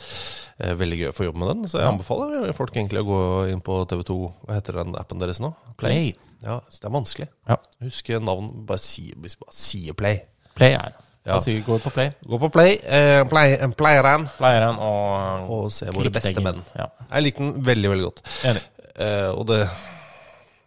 [0.61, 1.69] Eh, Veldig gøy å få jobbe med den.
[1.69, 5.41] Så jeg anbefaler folk egentlig å gå inn på TV2 Hva heter den appen deres
[5.43, 5.53] nå?
[5.81, 6.15] Play.
[6.41, 7.29] Ja, så det er vanskelig.
[7.49, 7.61] Ja.
[7.85, 8.51] Husk navn.
[8.65, 10.23] Bare si, bare sier Play.
[10.57, 11.35] Play er Ja.
[11.35, 12.11] Altså, gå på Play.
[12.25, 12.77] Gå på Play.
[12.81, 14.27] Eh, play Playeren.
[14.39, 16.63] Pleieren og Og se våre beste menn.
[16.77, 16.87] Ja.
[17.11, 18.21] Jeg likte den veldig, veldig godt.
[18.49, 18.63] Enig.
[18.95, 19.59] Eh, og det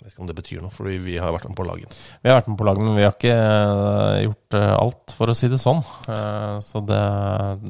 [0.04, 1.94] Jeg vet ikke om det betyr noe, for vi har vært med på laget.
[2.20, 5.32] Vi har vært med på laget, men vi har ikke eh, gjort eh, alt, for
[5.32, 5.80] å si det sånn.
[6.12, 6.98] Eh, Så det,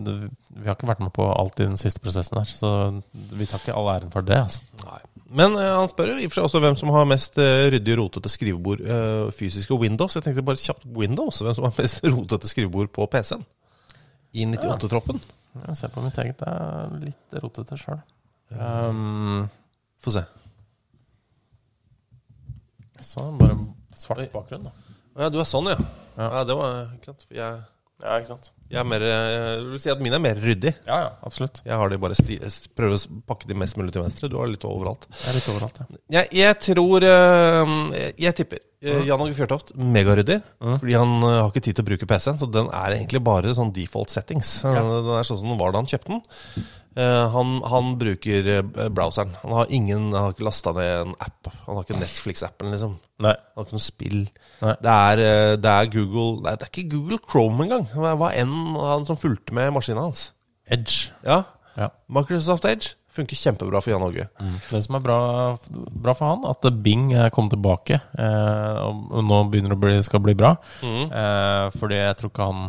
[0.03, 0.15] det
[0.57, 2.73] Vi har ikke vært med på alt i den siste prosessen her, så
[3.15, 4.41] vi tar ikke all æren for det.
[4.49, 4.67] altså.
[4.83, 4.99] Nei.
[5.35, 8.31] Men han spør jo i og for seg også hvem som har mest ryddig rotete
[8.31, 8.83] skrivebord
[9.35, 10.15] fysiske Windows.
[10.19, 11.41] Jeg tenkte bare kjapt Windows.
[11.43, 13.43] Hvem som har mest rotete skrivebord på PC-en?
[14.35, 15.23] I 98-troppen.
[15.71, 18.03] Jeg ser på mitt eget, det er litt rotete sjøl.
[18.59, 19.47] Um,
[20.03, 20.23] Få se.
[23.09, 23.59] Sånn, bare
[23.99, 24.75] svart bakgrunn, da.
[25.15, 25.79] Ja, du er sånn, ja.
[26.17, 26.27] Ja.
[26.41, 27.25] Ja, det var ikke sant.
[27.29, 27.63] For jeg,
[28.05, 28.51] Ja, ikke sant?
[28.69, 30.73] Jeg, er mer, jeg vil si at mine er mer ryddig.
[30.85, 31.61] Ja, ja, absolutt.
[31.65, 32.41] Jeg har de bare sti,
[32.75, 34.29] prøver å pakke de mest mulig til venstre.
[34.29, 35.07] Du har litt overalt.
[35.15, 36.01] Jeg er litt overalt, ja.
[36.19, 39.07] Jeg, jeg tror eh, Jeg, jeg tipper Mm.
[39.09, 40.35] Jan Åge Fjørtoft, megaryddig.
[40.61, 43.55] Fordi han uh, har ikke tid til å bruke PC-en, så den er egentlig bare
[43.57, 44.59] sånn default settings.
[44.61, 44.75] Ja.
[44.77, 46.67] Den er sånn som den var da han kjøpte den.
[46.97, 49.35] Eh, han, han bruker eh, browseren.
[49.43, 51.51] Han har ingen Han har ikke lasta ned en app.
[51.67, 52.97] Han har ikke Netflix-appen, liksom.
[53.25, 53.35] Nei.
[53.35, 54.21] Han har ikke noe spill.
[54.61, 57.89] Det er, eh, det er Google Nei, det er ikke Google Chrome engang.
[57.91, 60.29] Det var en han som fulgte med maskinen hans.
[60.71, 61.13] Edge.
[61.27, 61.43] Ja.
[61.75, 61.91] Ja.
[62.09, 64.27] Microsoft Edge funker kjempebra for Jan Åge.
[64.71, 65.19] Det som er bra,
[65.71, 68.01] bra for han, at Bing er kommet tilbake.
[68.19, 70.55] Eh, og nå begynner det å bli, skal bli bra.
[70.83, 71.05] Mm.
[71.11, 72.65] Eh, fordi jeg tror ikke han,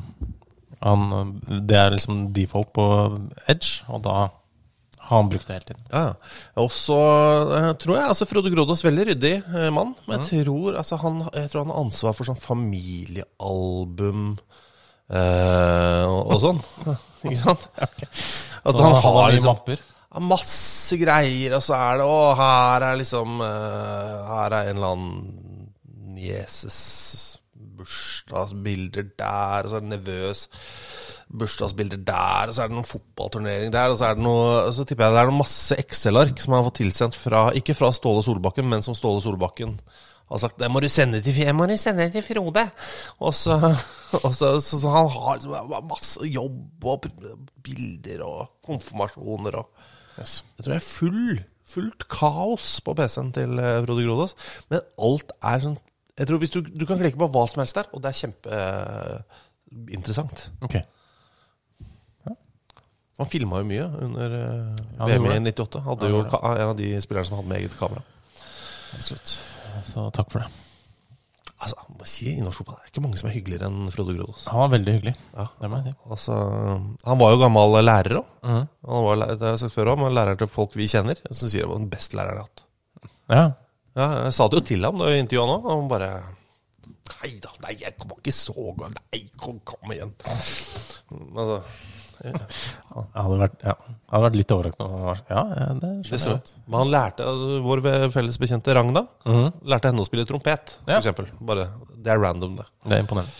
[0.83, 2.85] han Det er liksom default på
[3.47, 4.15] Edge, og da
[5.05, 5.83] har han brukt det hele tiden.
[5.93, 6.13] Ja.
[6.63, 6.97] Og så
[7.53, 9.93] eh, tror jeg altså Frode Grodås veldig ryddig eh, mann.
[10.07, 14.23] Men jeg tror, altså, han, jeg tror han har ansvar for sånn familiealbum
[15.13, 16.63] eh, og, og sånn.
[17.27, 17.67] Ikke sant?
[18.65, 19.85] At Så han har har liksom mapper?
[20.25, 24.93] masse greier, og så er det Å, her er liksom eh, Her er en eller
[24.95, 25.17] annen
[26.15, 27.34] nieses
[27.85, 30.41] bursdagsbilder der, og så er det nervøs
[31.29, 34.85] bursdagsbilder der, og så er det noen fotballturnering der, og så er det noe Så
[34.85, 37.91] tipper jeg det er noe masse Excel-ark som han har fått tilsendt fra Ikke fra
[37.93, 39.77] Ståle Solbakken, men som Ståle Solbakken
[40.25, 42.63] har sagt det må du sende til, jeg må du sende til Frode.
[43.21, 43.59] Og så,
[44.23, 47.05] og så, så, så han har liksom masse jobb og
[47.61, 49.69] bilder og konfirmasjoner og
[50.15, 50.45] Yes.
[50.57, 54.35] Jeg tror det er full, fullt kaos på PC-en til eh, Frode Grodås.
[54.71, 55.75] Men alt er sånn
[56.15, 58.19] Jeg tror hvis du, du kan klikke på hva som helst der, og det er
[58.21, 60.37] kjempeinteressant.
[60.63, 60.75] Ok.
[63.15, 65.79] Han filma jo mye under uh, Ja, VM i 98.
[65.85, 68.01] Hadde ja, jo en av de spillerne som hadde med eget kamera.
[68.97, 69.29] Absolutt.
[69.87, 70.49] Så takk for det.
[71.55, 74.13] Altså, må si, I norsk fotball Det er ikke mange som er hyggeligere enn Frode
[74.17, 74.41] Grodås.
[74.51, 75.15] Han var veldig hyggelig.
[75.31, 75.45] Ja.
[75.61, 75.93] Det må jeg si.
[76.11, 76.33] Altså,
[77.07, 78.27] han var jo gammel lærer òg.
[78.43, 78.63] Mhm.
[78.91, 81.17] Han var det jeg skal spørre om, men lærer til folk vi kjenner.
[81.31, 82.59] Som sier han var den beste læreren jeg har hatt.
[83.31, 83.45] Ja.
[83.95, 86.09] Ja, jeg sa det jo til ham da vi intervjua nå, og han bare
[87.05, 88.95] Nei da, nei, jeg var ikke så god.
[88.95, 90.11] Nei, kom, kom igjen.
[91.37, 91.59] Altså,
[92.25, 93.73] Jeg hadde vært, ja.
[94.11, 95.43] hadde vært litt var- Ja,
[95.81, 96.53] det skjønner jeg.
[96.67, 97.81] Men han lærte altså, Vår
[98.13, 99.53] felles bekjente Ragna Mhm.
[99.65, 100.99] lærte henne å spille trompet, Ja.
[100.99, 101.27] eksempel.
[101.41, 101.67] Bare,
[102.01, 102.65] det er random, det.
[102.87, 103.31] Det er imponerende.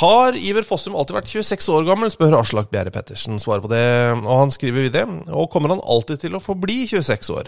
[0.00, 3.38] Har Iver Fossum alltid vært 26 år gammel, spør Aslak Bjerre Pettersen.
[3.38, 5.06] Svarer på det, og han skriver videre.
[5.34, 7.46] Og kommer han alltid til å forbli 26 år?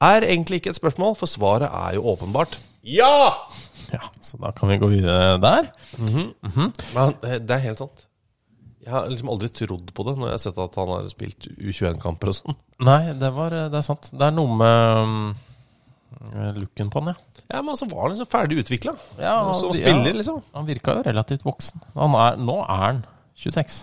[0.00, 3.34] Er egentlig ikke et spørsmål, for svaret er jo åpenbart ja!
[3.92, 5.70] Ja, Så da kan vi gå videre der.
[5.98, 8.04] Men det er helt sant.
[8.84, 11.48] Jeg har liksom aldri trodd på det når jeg har sett at han har spilt
[11.58, 12.56] U21-kamper og sånn.
[12.86, 14.08] Nei, det, var, det er sant.
[14.14, 17.42] Det er noe med um, looken på han, ja.
[17.48, 18.92] Ja, men så var han liksom ferdig utvikla.
[19.18, 19.80] Ja, han- Som ja.
[19.80, 20.42] spiller, liksom.
[20.54, 21.82] Han virka jo relativt voksen.
[21.96, 23.02] Han er, nå er han
[23.40, 23.80] 26.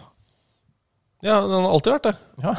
[1.26, 2.16] Ja, han har alltid vært det.
[2.44, 2.56] Ja.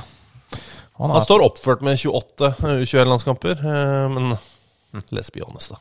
[0.97, 4.37] Han, Han er, står oppført med 28 U21-landskamper, eh, men
[5.13, 5.79] let's be honest, da.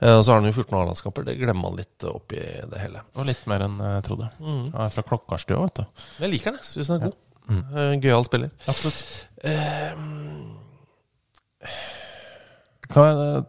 [0.00, 1.24] Eh, Og så har han jo 14 A-landskamper.
[1.26, 3.02] Det glemmer han litt oppi det hele.
[3.16, 4.28] Og litt mer enn jeg trodde.
[4.40, 6.04] Han er fra Klokkarstua, vet du.
[6.20, 6.68] Jeg liker han, jeg.
[6.72, 7.18] Syns han er god.
[7.46, 8.50] Eh, Gøyal spiller.
[8.66, 9.02] Absolutt.
[9.46, 9.92] Eh,
[12.92, 13.42] Kan jeg eh,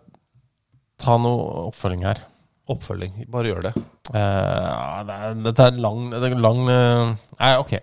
[1.03, 2.23] ta noe oppfølging her?
[2.67, 3.21] Oppfølging.
[3.31, 3.73] Bare gjør det.
[4.07, 7.73] Uh, ja, det er, dette er lang, det er lang uh, Nei, ok.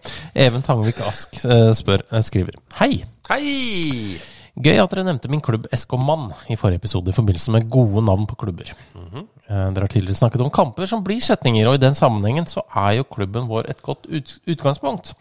[0.41, 3.03] Even Tangvik Ask uh, spør, eh, skriver Hei!
[3.31, 4.17] Hei!
[4.65, 8.01] Gøy at dere nevnte min klubb SK Mann i forrige episode i forbindelse med gode
[8.07, 8.73] navn på klubber.
[8.95, 9.27] Mm -hmm.
[9.49, 12.93] Dere har tidligere snakket om kamper som blir setninger, og i den sammenhengen så er
[12.93, 15.15] jo klubben vår et godt ut utgangspunkt.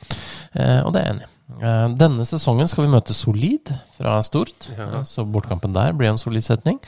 [0.55, 1.33] Eh, og det er jeg enig i.
[1.61, 5.03] Eh, Denne sesongen skal vi møte Solid fra Stort, ja.
[5.03, 6.79] så bortkampen der blir en solid setning.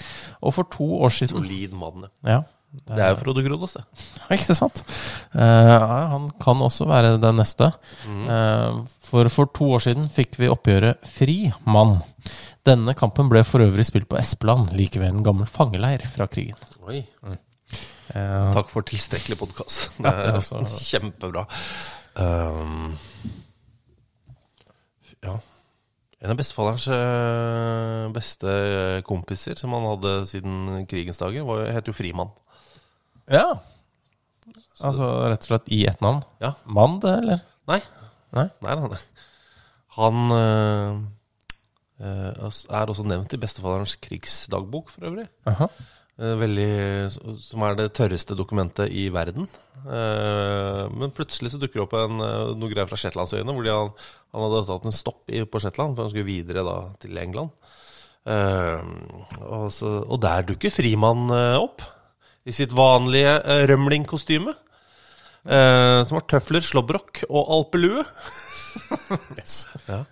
[0.41, 2.10] Og for to år siden Solid mann.
[2.26, 2.41] Ja,
[2.76, 3.84] Det er jo Frode Grodås, det.
[4.36, 4.82] ikke sant?
[5.36, 5.39] Uh,
[6.12, 7.72] han kan også være den neste.
[8.08, 12.01] Eh, for for to år siden fikk vi oppgjøret Fri mann.
[12.66, 16.57] Denne kampen ble for øvrig spilt på Espeland, like ved en gammel fangeleir fra krigen.
[16.89, 17.03] Oi.
[18.16, 19.91] Eh, Takk for tilstrekkelig podkast.
[20.01, 20.63] Det Ja, er altså.
[20.89, 21.43] kjempebra.
[22.16, 22.95] Um,
[25.26, 25.36] ja.
[26.26, 28.53] En av bestefaderens eh, beste
[29.05, 32.34] kompiser som han hadde siden krigens dager, var, het jo Frimann.
[33.30, 33.47] ja.
[34.84, 36.18] Altså rett og slett i ett navn?
[36.43, 36.49] Ja.
[36.68, 37.43] Mann, det, eller?
[37.72, 37.78] Nei.
[38.36, 38.43] Nei?
[38.66, 38.97] Nei, nei.
[39.95, 40.18] Han
[42.02, 45.28] er også nevnt i bestefaderens krigsdagbok, for øvrig.
[45.48, 45.68] Aha.
[46.20, 46.68] Eh, Veldig,
[47.43, 49.48] som er det tørreste dokumentet i verden.
[49.86, 53.91] Eh, Men plutselig så dukker det opp en, eh, noe greier fra Shetlandsøyene, hvor han,
[54.34, 57.52] han hadde tatt en stopp i, på Shetland, for han skulle videre da til England.
[58.26, 58.82] Eh,
[59.46, 61.84] og, så, og der dukker Frimann eh, opp,
[62.46, 63.39] i sitt vanlige
[63.72, 64.54] rømlingkostyme.
[65.46, 68.06] Eh, som har tøfler, slåbrok og alpelue.
[69.38, 69.66] Yes.
[69.91, 70.04] Ja.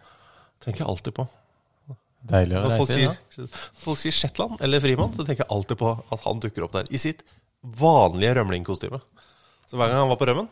[0.64, 1.26] Tenker jeg alltid på.
[2.24, 3.08] Deilig å Når folk reise i,
[3.44, 3.48] da.
[3.84, 6.88] folk sier Shetland eller Frimann, så tenker jeg alltid på at han dukker opp der
[6.96, 7.24] i sitt
[7.64, 9.00] vanlige rømlingkostyme.
[9.68, 10.48] Så hver gang han var på rømmen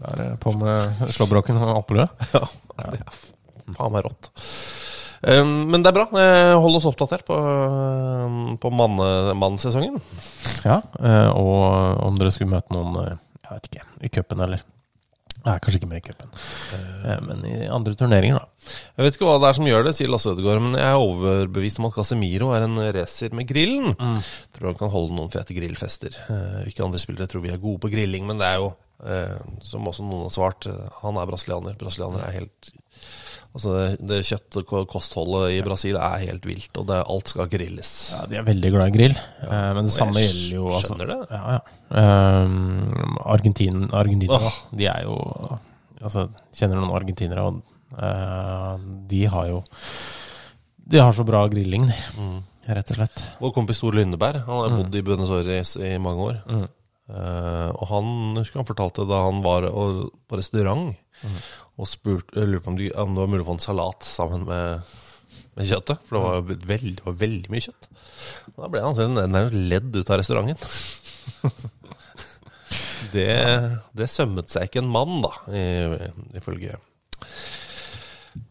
[0.00, 2.08] Da er det på med slåbroken og alpelue.
[2.80, 4.30] Ja, det er faen meg rått.
[5.22, 6.06] Eh, Men det er bra.
[6.16, 9.34] Eh, Hold oss oppdatert på, eh, på manne-.
[10.64, 14.64] Ja, eh, og om dere skulle møte noen, eh, jeg vet ikke, i cupen eller
[15.44, 16.32] Nei, kanskje ikke med i cupen,
[17.00, 18.74] Eh, men i andre turneringer, da.
[18.98, 21.00] Jeg vet ikke hva det er som gjør det, sier Lasse Ødegaard, men jeg er
[21.00, 23.94] overbevist om at Casemiro er en racer med grillen.
[24.52, 26.18] Tror han kan holde noen fete grillfester.
[26.28, 28.68] Eh, Ikke andre spillere tror vi er gode på grilling, men det er jo,
[29.06, 31.78] eh, som også noen har svart, eh, han er brasilianer.
[31.80, 32.72] Brasilianer er helt
[33.50, 37.48] Altså, det, det kjøtt- og kostholdet i Brasil er helt vilt, og det, alt skal
[37.50, 37.90] grilles.
[38.14, 41.10] Ja, de er veldig glad i grill, eh, men det samme gjelder jo altså, skjønner
[41.10, 41.16] det.
[41.34, 42.04] Ja, ja.
[42.44, 44.60] Um, Argentin, Argentina, oh.
[44.78, 45.16] de er jo
[46.00, 46.22] Altså,
[46.56, 47.58] kjenner noen argentinere, og
[47.98, 48.78] uh,
[49.10, 49.58] de har jo
[50.90, 52.38] De har så bra grilling, de, Mm.
[52.70, 53.24] rett og slett.
[53.42, 56.38] Vår kompis Store Lyndeberg, han har bodd i Buenos Aires i mange år.
[56.48, 56.64] Mm.
[57.10, 60.94] Uh, og han husker han fortalte da han var på restaurant
[61.80, 64.06] og spurte jeg lurer på om, de, om det var mulig å få en salat
[64.06, 64.90] sammen med,
[65.56, 66.02] med kjøttet.
[66.06, 67.90] For det var, veldig, det var veldig mye kjøtt.
[68.52, 70.58] Og da ble han selv nærmest ledd ut av restauranten.
[73.14, 73.30] det,
[73.96, 75.32] det sømmet seg ikke en mann, da,
[76.36, 76.76] ifølge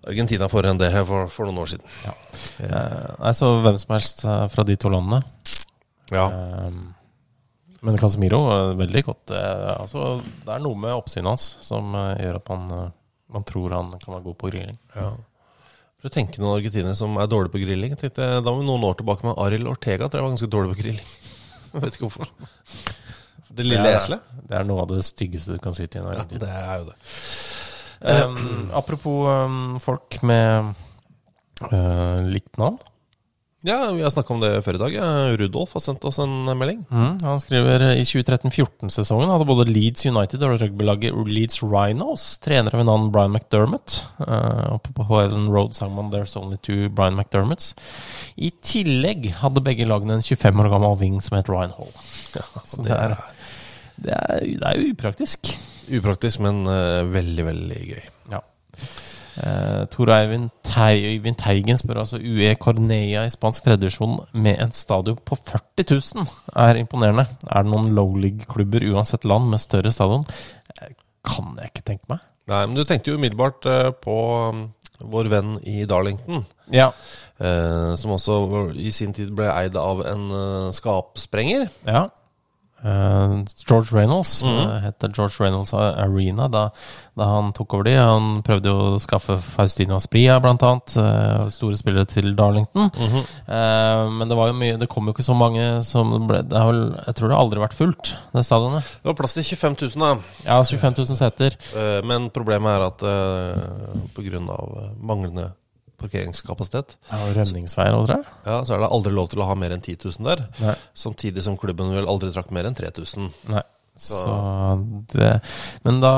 [0.09, 1.97] Argentina for enn det for, for noen år siden.
[2.65, 5.21] Eh, nei, så hvem som helst eh, fra de to landene.
[6.11, 6.25] Ja.
[6.27, 6.79] Eh,
[7.85, 12.25] men Casemiro er veldig godt eh, altså, Det er noe med oppsynet hans som eh,
[12.25, 12.89] gjør at man, eh,
[13.33, 14.79] man tror han kan være god på grilling.
[14.95, 15.09] Ja.
[15.99, 17.93] For å tenke noen argentinere som er dårlige på grilling.
[17.93, 20.51] Jeg tenkte, Da var vi noen år tilbake med Arild Ortega, tror jeg var ganske
[20.55, 21.13] dårlig på grilling.
[21.69, 22.29] Jeg vet ikke hvorfor.
[23.49, 24.21] Det lille Det er-?
[24.49, 26.87] Det er noe av det styggeste du kan si til en Ja, det er jo
[26.87, 26.95] det.
[27.99, 30.71] Um, apropos um, folk med
[31.67, 32.79] uh, likt navn.
[33.61, 34.93] Ja, vi har snakka om det før i dag.
[35.39, 36.85] Rudolf har sendt oss en melding.
[36.87, 42.87] Mm, han skriver i 2013-14-sesongen hadde både Leeds United og rugbylaget Leeds Rhinos trenere ved
[42.87, 43.97] navn Brian McDermott.
[44.21, 47.73] Uh, oppe på Highland Road sang man 'There's only two Brian McDermotts'.
[48.39, 51.91] I tillegg hadde begge lagene en 25 år gammel ving som het Ryan Hall.
[52.63, 53.17] Så det, er,
[53.99, 55.51] det, er, det er upraktisk.
[55.99, 58.03] Upraktisk, men uh, veldig, veldig gøy.
[58.31, 58.39] Ja.
[59.39, 60.49] Eh, Tor Eivind
[61.39, 65.85] Teigen spør altså UE Cornea i spansk tredjevisjon med en stadion på 40
[66.17, 66.25] 000
[66.67, 67.27] er imponerende.
[67.47, 70.25] Er det noen low league-klubber uansett land med større stadion?
[70.81, 70.91] Eh,
[71.29, 72.21] Kan jeg ikke tenke meg.
[72.49, 74.13] Nei, men du tenkte jo umiddelbart eh, på
[74.49, 74.61] um,
[75.13, 76.45] vår venn i Darlington.
[76.73, 76.89] Ja.
[77.39, 78.39] Eh, som også
[78.75, 81.67] i sin tid ble eid av en eh, skapsprenger.
[81.87, 82.07] ja.
[82.83, 83.33] Eh,
[83.67, 84.57] George Reynolds mm.
[84.59, 86.69] eh, het George Reynolds Arena da,
[87.17, 87.95] da han tok over de.
[87.99, 90.95] Han prøvde jo å skaffe Faustino Spria, blant annet.
[90.99, 92.89] eh, store spillere til Darlington.
[92.95, 93.23] Mhm.
[93.47, 96.59] Eh, men det var jo mye Det kom jo ikke så mange som ble det
[96.69, 98.83] vel, Jeg tror det har aldri vært fullt, det stadionet.
[99.03, 100.11] Det var plass til 25 000, da.
[100.45, 101.57] Ja, 25 000 seter.
[101.75, 104.39] Eh, Men problemet er at uh, pga.
[105.01, 105.51] manglende
[105.99, 108.37] parkeringskapasitet, Ja, og rømningsveier òg, tror jeg.
[108.45, 110.45] ja, så er det aldri lov til å ha mer enn 10 000 der.
[110.63, 110.75] Nei.
[110.93, 113.29] Samtidig som klubben vel aldri trakk mer enn 3000.
[113.53, 113.65] Nei.
[113.99, 114.15] Så
[115.11, 115.41] det
[115.83, 116.11] Men da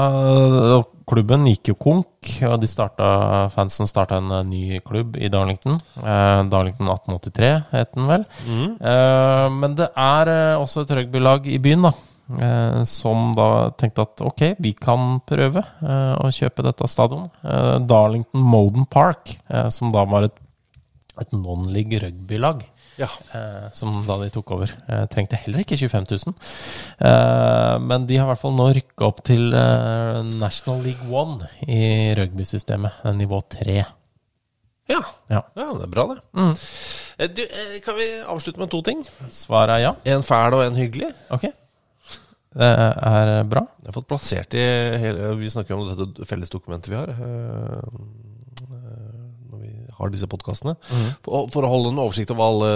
[1.11, 5.82] Klubben gikk jo konk, og de starta, fansen starta en eh, ny klubb i Darlington.
[5.97, 8.23] Eh, Darlington 1883 het den vel.
[8.47, 8.77] Mm.
[8.79, 11.91] Eh, men det er eh, også et rugbylag i byen, da.
[12.39, 17.29] Eh, som da tenkte at ok, vi kan prøve eh, å kjøpe dette stadion.
[17.43, 19.36] Eh, Darlington Moden Park,
[19.73, 20.38] som da var et,
[21.21, 22.63] et non-league rugbylag.
[22.99, 23.07] Ja.
[23.34, 24.73] Eh, som da de tok over.
[25.11, 26.36] Trengte heller ikke 25 000.
[27.07, 29.49] Eh, men de har i hvert fall nå rykka opp til
[30.36, 33.03] National League One i rugbysystemet.
[33.17, 33.82] Nivå 3.
[34.91, 35.01] Ja.
[35.32, 35.41] Ja.
[35.55, 36.19] ja, det er bra, det.
[36.36, 36.53] Mm.
[37.38, 37.41] Du,
[37.86, 39.03] kan vi avslutte med to ting?
[39.32, 39.91] Svaret er ja.
[40.15, 41.13] En fæl og en hyggelig.
[41.32, 41.47] Ok.
[42.52, 43.62] Det er bra.
[43.80, 44.64] Jeg har fått plassert i
[44.99, 47.08] hele, Vi snakker jo om dette felles dokumentet vi har.
[47.08, 47.78] eh,
[48.68, 49.14] eh,
[49.52, 50.74] Når vi har disse podkastene.
[50.91, 51.06] Mm.
[51.24, 52.72] For, for å holde en oversikt over alle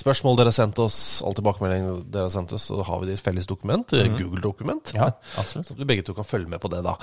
[0.00, 3.14] spørsmål dere har sendt oss, all tilbakemelding dere har sendt oss, så har vi det
[3.14, 3.86] i et felles dokument.
[3.94, 4.16] Mm.
[4.18, 4.92] Google-dokument.
[4.98, 5.66] Ja, absolutt.
[5.70, 6.96] Så at vi begge to kan følge med på det, da.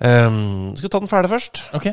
[0.00, 1.64] Um, skal vi ta den fæle først?
[1.76, 1.90] Ok.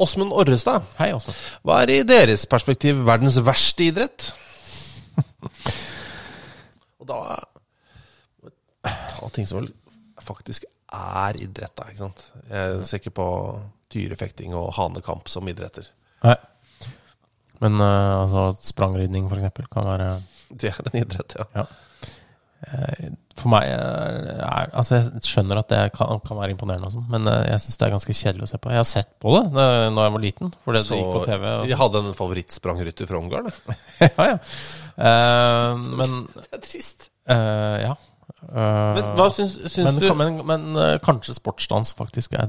[0.00, 0.84] Åsmund Orrestad.
[1.00, 1.36] Hei, Åsmund.
[1.64, 4.30] Hva er i deres perspektiv verdens verste idrett?
[7.00, 7.18] Og da
[9.16, 9.68] Ta ting som
[10.24, 11.88] faktisk er idrett, da.
[11.90, 12.24] ikke sant?
[12.50, 13.28] Jeg ser ikke på
[13.90, 15.86] tyrefekting og hanekamp som idretter.
[16.24, 16.36] Nei.
[17.60, 20.10] Men uh, altså sprangridning, for eksempel, kan være
[20.48, 21.46] Det er en idrett, ja.
[21.60, 21.66] Ja.
[22.60, 26.92] Eh, For meg eh, er, Altså, jeg skjønner at det kan, kan være imponerende, og
[26.92, 28.72] sånn, men jeg syns det er ganske kjedelig å se på.
[28.74, 31.46] Jeg har sett på det da jeg var liten, fordi Så det gikk på TV.
[31.52, 33.48] Og, jeg hadde en favorittsprangrytter fra Ungarn.
[33.48, 33.78] jeg.
[34.10, 34.36] ja, ja.
[35.00, 37.10] Uh, men Det er trist.
[37.28, 37.96] Uh, Ja.
[38.48, 42.48] Eh, Men hva syns, syns men, du men, men eh, kanskje sportsdans faktisk er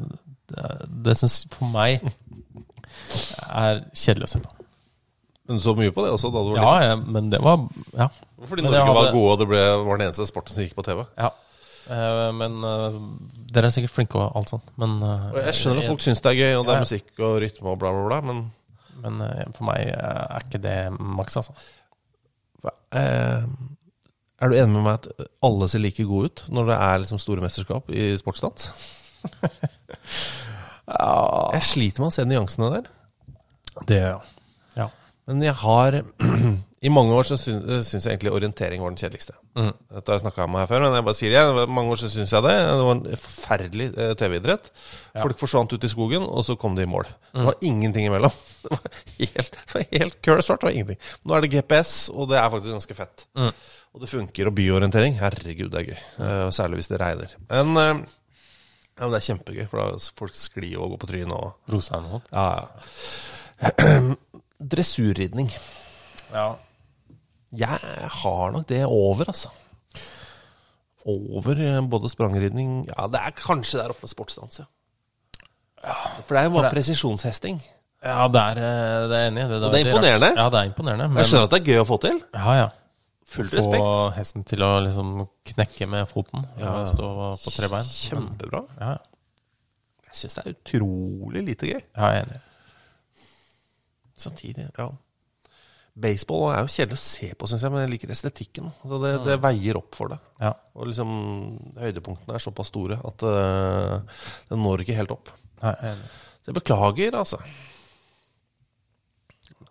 [0.51, 0.71] Det,
[1.07, 2.05] det syns for meg
[3.51, 4.57] er kjedelig å se på.
[5.47, 7.65] Men du så mye på det også da du var Ja, ja, men det var
[7.97, 8.07] Ja.
[8.41, 10.85] Fordi Norge hadde, var gode, og det ble, var den eneste sporten som gikk på
[10.87, 11.03] TV.
[11.19, 11.31] ja.
[11.91, 12.93] Eh, men uh,
[13.51, 16.21] dere er sikkert flinke og alt sånt, men uh, Og jeg skjønner at folk syns
[16.23, 16.83] det er gøy, og det er ja.
[16.85, 18.43] musikk og rytme og bla, bla, bla, men
[19.01, 19.17] Men
[19.57, 21.55] for meg er ikke det maks, altså.
[22.61, 22.75] For,
[24.41, 27.19] Er du enig med meg at alle ser like gode ut når det er liksom
[27.21, 28.71] store mesterskap i sportsdans?
[30.91, 32.89] Jeg sliter med å se nyansene der.
[33.87, 34.19] Det Ja.
[35.32, 35.95] Men jeg har
[36.88, 39.36] I mange år så syns, jeg egentlig orientering var den kjedeligste.
[39.53, 39.67] Mm.
[39.93, 41.73] Dette har jeg snakka om her før, men jeg bare sier det igjen.
[41.77, 42.53] Mange år så syns jeg det.
[42.57, 44.71] Det var en forferdelig eh, TV-idrett.
[45.13, 47.05] Folk forsvant ut i skogen, og så kom de i mål.
[47.36, 48.34] Det var ingenting imellom.
[48.61, 48.82] Det var
[49.19, 50.61] helt, det var helt køl svart.
[50.63, 50.99] Det var ingenting.
[51.25, 53.23] Nå er det GPS, og det er faktisk ganske fett.
[53.38, 53.53] Mm.
[53.93, 54.49] Og det funker.
[54.49, 56.01] Og byorientering, herregud, det er gøy.
[56.25, 57.38] Eh, Særlig hvis det regner.
[57.53, 58.03] Men, eh,
[58.97, 62.01] ja, men det er kjempegøy, for da folk sklir og går på trynet og Rosa
[62.01, 62.21] noe.
[62.34, 63.69] Ja, ja.
[64.62, 65.49] Dressurridning.
[66.34, 66.55] Ja.
[67.51, 67.80] Jeg
[68.22, 69.49] har nok det over, altså.
[71.05, 74.68] Over eh, både sprangridning Ja, det er kanskje der oppe med sportsdans, ja.
[76.28, 77.57] For det er jo bare det- presisjonshesting.
[78.03, 79.47] Ja, det er, eh, det er enig i.
[79.49, 80.28] Det, Og det er imponerende.
[80.30, 80.38] rart.
[80.38, 81.18] Ja, det er imponerende.
[81.18, 82.22] Jeg skjønner at det er gøy å få til.
[82.34, 82.70] Ja, ja.
[83.26, 84.16] Full Få respekt.
[84.18, 86.84] hesten til å liksom knekke med foten Ja.
[86.86, 87.84] stå på tre bein.
[87.86, 88.66] Kjempebra.
[88.80, 88.97] Ja, ja.
[90.12, 91.82] Jeg syns det er utrolig lite gøy.
[91.97, 92.39] Ja, jeg er enig.
[94.22, 94.89] Samtidig, ja.
[96.01, 98.69] Baseball er jo kjedelig å se på, syns jeg, men jeg liker estetikken.
[98.88, 100.17] Så det, det veier opp for det.
[100.39, 100.53] Ja.
[100.78, 101.09] Og liksom
[101.82, 105.34] høydepunktene er såpass store at uh, det når ikke helt opp.
[105.61, 105.99] Nei, jeg.
[106.41, 107.41] Så jeg beklager, altså.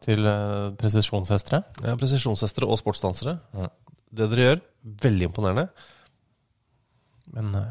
[0.04, 1.64] Til uh, presisjonshestere.
[1.88, 3.38] Ja, presisjonshestere og sportsdansere.
[3.56, 3.72] Ja.
[4.20, 4.64] Det dere gjør,
[5.08, 5.68] veldig imponerende.
[7.32, 7.68] Men uh,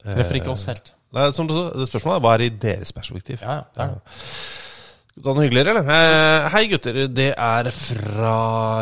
[0.00, 0.94] treffer ikke oss helt.
[1.16, 3.44] Nei, som du sa, det Spørsmålet er hva er i deres perspektiv?
[3.44, 4.16] Ja, ja, det er det.
[5.24, 5.86] Noe hyggeligere, eller?
[5.88, 6.98] Eh, hei, gutter.
[7.08, 8.32] Det er fra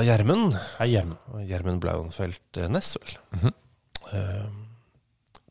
[0.03, 0.57] Gjermund.
[0.81, 1.45] Hei, Gjermund.
[1.47, 3.15] Gjermund Blauenfeldt Ness Næss, vel.
[3.39, 3.55] -hmm.
[4.13, 4.49] uh,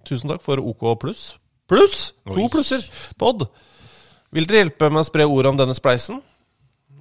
[0.03, 1.37] tusen takk for OK pluss.
[1.67, 2.13] Pluss!
[2.27, 2.83] To plusser
[3.17, 3.47] på Odd.
[4.31, 6.19] Vil dere hjelpe med å spre ordet om denne spleisen?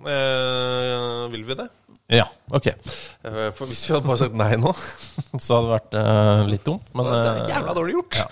[0.03, 1.68] Uh, vil vi det?
[2.12, 2.26] Ja.
[2.53, 2.66] Ok.
[2.66, 4.72] Eh, for hvis vi hadde bare sagt nei nå
[5.43, 8.18] Så hadde det vært uh, litt dumt, men Det eh, er jævla dårlig gjort.
[8.18, 8.26] Ja.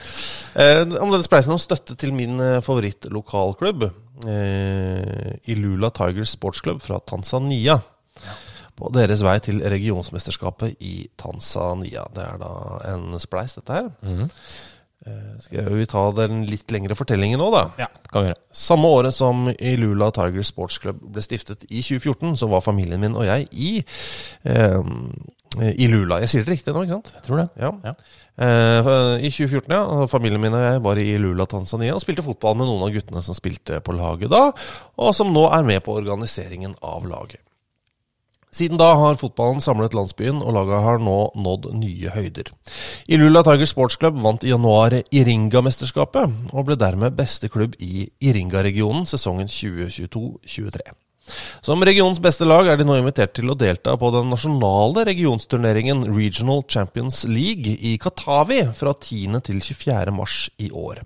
[0.61, 3.95] Eh, om denne spleisen om støtte til min eh, favorittlokalklubb, eh,
[4.25, 7.81] Ilula Tigers Sportsklubb fra Tanzania.
[8.81, 12.07] På deres vei til regionsmesterskapet i Tanzania.
[12.15, 12.53] Det er da
[12.95, 13.91] en spleis, dette her.
[14.03, 14.31] Mm -hmm.
[15.41, 17.71] skal vi ta den litt lengre fortellingen nå, da?
[17.79, 18.41] Ja, det kan vi gjøre.
[18.53, 23.27] Samme året som Ilula Tigers Sportsklubb ble stiftet i 2014, så var familien min og
[23.27, 23.85] jeg i
[24.45, 24.83] eh,
[25.59, 26.21] Ilula.
[26.23, 27.13] Jeg sier det riktig nå, ikke sant?
[27.17, 27.47] Jeg tror det.
[27.59, 27.71] Ja.
[27.91, 27.95] Ja.
[28.41, 28.91] Eh,
[29.27, 30.07] I 2014, ja.
[30.09, 33.23] Familien min og jeg var i Lula, Tanzania og spilte fotball med noen av guttene
[33.27, 34.47] som spilte på laget da,
[34.97, 37.43] og som nå er med på organiseringen av laget.
[38.51, 42.51] Siden da har fotballen samlet landsbyen, og laget har nå nådd nye høyder.
[43.07, 49.47] Ilula Tiger Sportsklubb vant i januar Iringa-mesterskapet, og ble dermed beste klubb i Iringa-regionen sesongen
[49.47, 50.83] 2022-2023.
[51.67, 56.07] Som regionens beste lag er de nå invitert til å delta på den nasjonale regionsturneringen
[56.15, 59.41] Regional Champions League i Katavi fra 10.
[59.47, 60.15] til 24.
[60.17, 61.03] mars i år.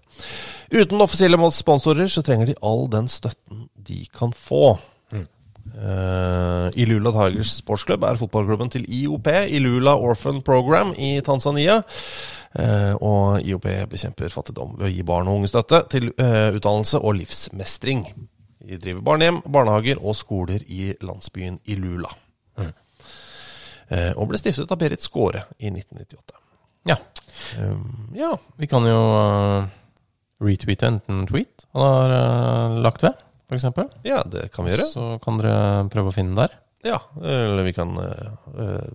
[0.74, 4.76] Uten offisielle sponsorer så trenger de all den støtten de kan få.
[5.74, 11.80] Uh, Ilula Tigers Sportsklubb er fotballklubben til IOP, Ilula Orphan Program i Tanzania.
[12.54, 17.00] Uh, og IOP bekjemper fattigdom ved å gi barn og unge støtte til uh, utdannelse
[17.00, 18.06] og livsmestring.
[18.64, 22.12] De driver barnehjem, barnehager og skoler i landsbyen Ilula.
[23.92, 26.40] Eh, og ble stiftet av Berit Skåre i 1998.
[26.88, 26.96] Ja.
[27.60, 28.32] Um, ja.
[28.60, 29.66] Vi kan jo uh,
[30.44, 33.66] retweete enten tweet han har uh, lagt ved, f.eks.
[34.06, 34.88] ja, det kan vi gjøre.
[34.90, 36.60] Så kan dere prøve å finne den der.
[36.84, 38.90] Ja, Eller vi kan uh,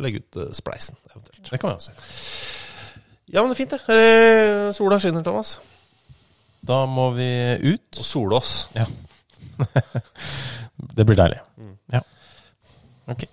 [0.00, 1.44] legge ut spleisen, eventuelt.
[1.50, 2.08] Det kan vi også gjøre.
[3.32, 4.72] Ja, men det er fint, det.
[4.76, 5.56] Sola skinner, Thomas.
[6.62, 7.28] Da må vi
[7.74, 7.98] ut.
[7.98, 8.56] Og sole oss.
[8.76, 8.86] Ja.
[10.96, 11.40] det blir deilig.
[11.58, 11.76] Mm.
[11.92, 12.02] Ja.
[13.10, 13.26] Ok.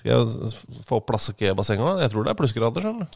[0.00, 0.50] Skal jeg
[0.88, 1.98] få få i bassenget?
[2.00, 2.84] Jeg tror det er plussgrader.
[2.86, 3.08] skjønner.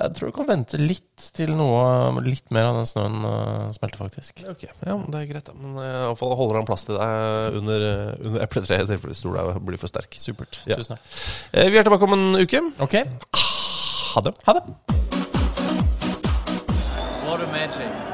[0.00, 4.00] Jeg tror du kan vente litt til noe litt mer av den snøen uh, smelter,
[4.02, 4.42] faktisk.
[4.50, 5.54] Ok, ja, men Det er greit, da.
[5.54, 8.90] Men jeg i hvert fall holder han plass til deg under, eh, under epletreet i
[8.96, 10.18] tilfelle stola blir for sterk.
[10.18, 10.58] Supert.
[10.66, 10.80] Ja.
[10.80, 11.14] Tusen takk.
[11.54, 12.64] Eh, Vi er tilbake om en uke.
[12.82, 12.98] Ok.
[12.98, 14.34] Ha det.
[14.48, 14.66] Ha det.
[17.24, 18.13] What a magic.